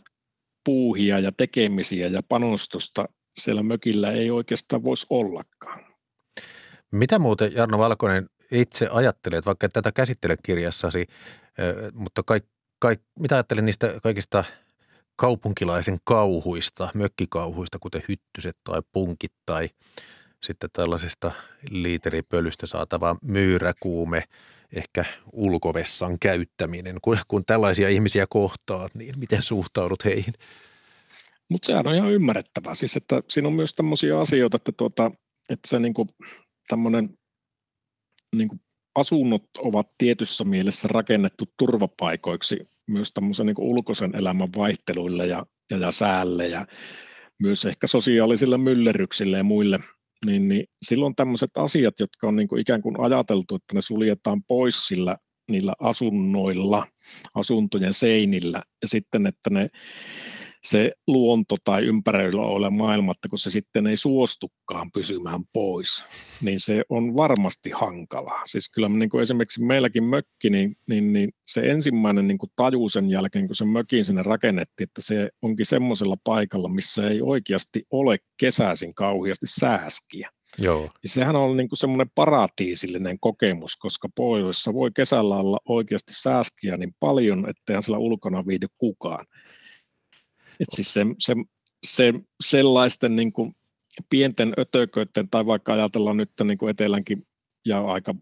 [0.65, 5.85] puuhia ja tekemisiä ja panostusta siellä mökillä ei oikeastaan voisi ollakaan.
[6.93, 11.07] Mitä muuten Jarno Valkonen itse ajattelet, vaikka tätä käsittelet kirjassasi,
[11.93, 12.45] mutta kaik,
[12.79, 14.45] kaik, mitä ajattelet niistä kaikista
[15.17, 19.69] kaupunkilaisen kauhuista, mökkikauhuista, kuten hyttyset tai punkit tai
[20.43, 21.33] sitten tällaisesta
[21.71, 24.25] liiteripölystä saatava myyräkuume,
[24.77, 26.97] ehkä ulkovessan käyttäminen.
[27.03, 30.35] Kun, kun tällaisia ihmisiä kohtaat, niin miten suhtaudut heihin?
[31.49, 32.75] Mutta sehän on ihan ymmärrettävää.
[32.75, 35.11] Siis, että siinä on myös tämmöisiä asioita, että, tuota,
[35.49, 36.09] että se niin kuin
[36.69, 37.19] tämmöinen
[38.37, 38.61] niin kuin
[38.95, 45.91] asunnot ovat tietyssä mielessä rakennettu turvapaikoiksi myös tämmöisen niin ulkoisen elämän vaihteluille ja, ja, ja
[45.91, 46.67] säälle ja
[47.39, 49.81] myös ehkä sosiaalisille myllerryksille ja muille,
[50.27, 54.43] niin, niin silloin tämmöiset asiat, jotka on niin kuin ikään kuin ajateltu, että ne suljetaan
[54.49, 55.17] pois sillä
[55.51, 56.87] niillä asunnoilla,
[57.35, 59.69] asuntojen seinillä, ja sitten, että ne
[60.65, 66.05] se luonto tai ympärillä oleva maailma, että kun se sitten ei suostukaan pysymään pois,
[66.43, 68.43] niin se on varmasti hankalaa.
[68.45, 72.89] Siis kyllä niin kuin esimerkiksi meilläkin mökki, niin, niin, niin se ensimmäinen niin kuin taju
[72.89, 77.87] sen jälkeen, kun se mökin sinne rakennettiin, että se onkin semmoisella paikalla, missä ei oikeasti
[77.91, 80.31] ole kesäisin kauheasti sääskiä.
[80.59, 80.91] Joo.
[81.03, 86.77] Ja sehän on niin kuin semmoinen paratiisillinen kokemus, koska pohjoisessa voi kesällä olla oikeasti sääskiä
[86.77, 89.27] niin paljon, ettei siellä ulkona viihdy kukaan.
[90.61, 91.35] Et siis se, se,
[91.87, 92.13] se,
[92.45, 93.53] sellaisten niin kuin
[94.11, 97.23] pienten ötököiden, tai vaikka ajatellaan nyt niin kuin etelänkin
[97.67, 98.15] ja aika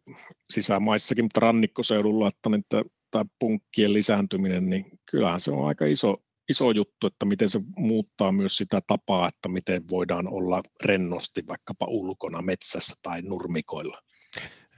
[0.52, 6.16] sisämaissakin, mutta rannikkoseudulla, että niitä, tai punkkien lisääntyminen, niin kyllähän se on aika iso,
[6.48, 11.86] iso juttu, että miten se muuttaa myös sitä tapaa, että miten voidaan olla rennosti vaikkapa
[11.88, 13.98] ulkona metsässä tai nurmikoilla.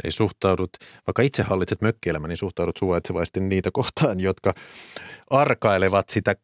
[0.04, 0.70] Ei suhtaudut,
[1.06, 4.54] vaikka itse hallitset mökkielämä, niin suhtaudut suvaitsevaisesti niitä kohtaan, jotka
[5.30, 6.36] arkailevat sitä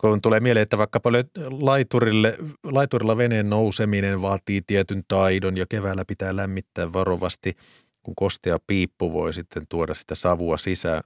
[0.00, 6.04] kun tulee mieleen, että vaikka paljon laiturille, laiturilla veneen nouseminen vaatii tietyn taidon ja keväällä
[6.04, 7.56] pitää lämmittää varovasti,
[8.02, 11.02] kun kostea piippu voi sitten tuoda sitä savua sisään.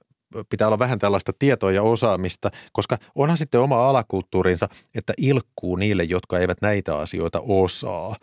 [0.49, 6.03] Pitää olla vähän tällaista tietoa ja osaamista, koska onhan sitten oma alakulttuurinsa, että ilkkuu niille,
[6.03, 8.15] jotka eivät näitä asioita osaa.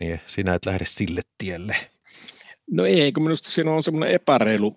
[0.00, 1.76] Niin sinä et lähde sille tielle.
[2.70, 4.76] No ei, kun minusta siinä on semmoinen epäreilu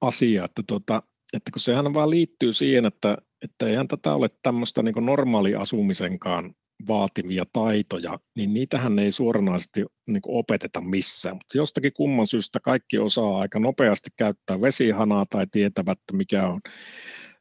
[0.00, 4.82] asia, että, tuota, että kun sehän vaan liittyy siihen, että että eihän tätä ole tämmöistä
[4.82, 6.54] niin normaali asumisenkaan
[6.88, 11.36] vaativia taitoja, niin niitähän ei suoranaisesti niin opeteta missään.
[11.36, 16.60] Mutta jostakin kumman syystä kaikki osaa aika nopeasti käyttää vesihanaa tai tietävät, mikä on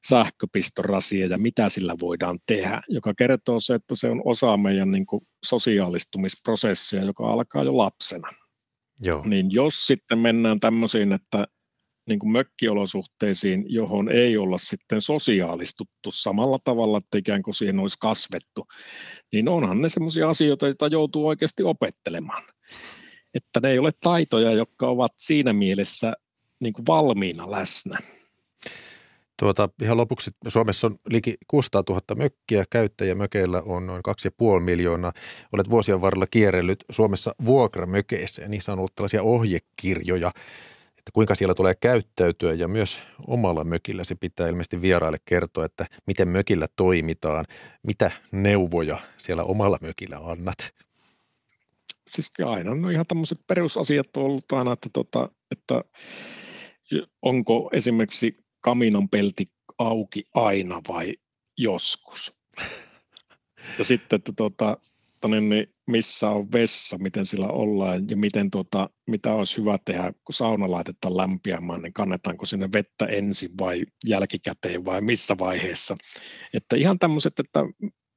[0.08, 5.06] sähköpistorasia ja mitä sillä voidaan tehdä, joka kertoo se, että se on osa meidän niin
[5.46, 8.28] sosiaalistumisprosessia, joka alkaa jo lapsena.
[9.02, 9.24] Joo.
[9.26, 11.48] Niin jos sitten mennään tämmöisiin, että
[12.08, 17.98] niin kuin mökkiolosuhteisiin, johon ei olla sitten sosiaalistuttu samalla tavalla, että ikään kuin siihen olisi
[18.00, 18.68] kasvettu,
[19.32, 22.44] niin onhan ne sellaisia asioita, joita joutuu oikeasti opettelemaan.
[23.34, 26.14] Että ne ei ole taitoja, jotka ovat siinä mielessä
[26.60, 28.00] niin kuin valmiina läsnä.
[29.40, 34.02] Tuota, ihan lopuksi Suomessa on liki 600 000 mökkiä, käyttäjämökeillä on noin
[34.56, 35.12] 2,5 miljoonaa.
[35.54, 40.32] Olet vuosien varrella kierrellyt Suomessa vuokramökeissä ja niissä on ollut tällaisia ohjekirjoja,
[41.08, 45.86] että kuinka siellä tulee käyttäytyä ja myös omalla mökillä se pitää ilmeisesti vieraille kertoa, että
[46.08, 47.46] miten mökillä toimitaan,
[47.84, 50.58] mitä neuvoja siellä omalla mökillä annat.
[52.08, 55.84] Siis aina no ihan tämmöiset perusasiat on ollut aina, että, tota, että
[57.22, 61.14] onko esimerkiksi kaminon pelti auki aina vai
[61.58, 62.36] joskus.
[63.78, 64.32] Ja sitten, että
[65.22, 70.14] tuota, niin missä on vessa, miten sillä ollaan ja miten tuota, mitä olisi hyvä tehdä,
[70.26, 75.98] kun sauna laitetaan lämpiämään, niin kannetaanko sinne vettä ensin vai jälkikäteen vai missä vaiheessa.
[76.54, 77.60] Että ihan tämmöiset, että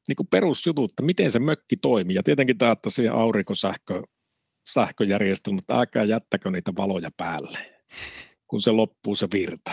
[0.08, 2.16] niin kuin perusjutut, että miten se mökki toimii.
[2.16, 4.02] Ja tietenkin tämä, että siihen aurinkosähkö,
[4.68, 7.58] sähköjärjestelmä, että älkää jättäkö niitä valoja päälle,
[8.46, 9.72] kun se loppuu se virta.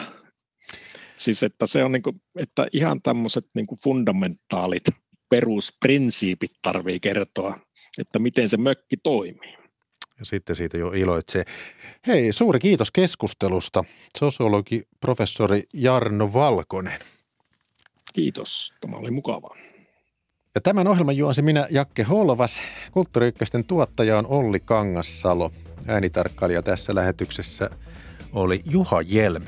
[1.18, 4.84] Siis että se on niin kuin, että ihan tämmöiset niin fundamentaalit
[5.30, 7.60] perusprinsiipit tarvii kertoa,
[8.00, 9.58] että miten se mökki toimii.
[10.20, 11.46] Ja sitten siitä jo iloitsee.
[12.08, 13.84] Hei, suuri kiitos keskustelusta,
[14.18, 17.00] sosiologi professori Jarno Valkonen.
[18.14, 19.56] Kiitos, tämä oli mukavaa.
[20.56, 22.62] Ja tämän ohjelman juonsi minä Jakke Holvas.
[22.92, 23.32] Kulttuuri
[23.68, 25.52] tuottaja on Olli Kangassalo.
[25.88, 27.70] Äänitarkkailija tässä lähetyksessä
[28.34, 29.44] oli Juha Jelm.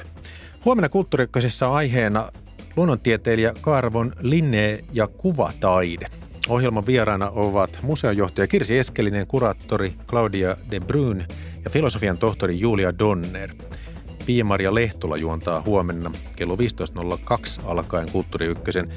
[0.65, 1.27] Huomenna Kulttuuri
[1.67, 2.31] on aiheena
[2.79, 6.07] luonnontieteilijä Karvon linne- ja kuvataide.
[6.49, 11.23] Ohjelman vieraana ovat museojohtaja Kirsi Eskelinen, kuraattori Claudia de Brun
[11.63, 13.49] ja filosofian tohtori Julia Donner.
[14.25, 18.93] Pia-Maria Lehtola juontaa huomenna kello 15.02 alkaen Kulttuuri Ykkösen.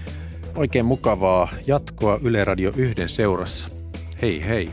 [0.57, 3.69] Oikein mukavaa jatkoa Yle Radio 1 seurassa.
[4.23, 4.71] Hei hei!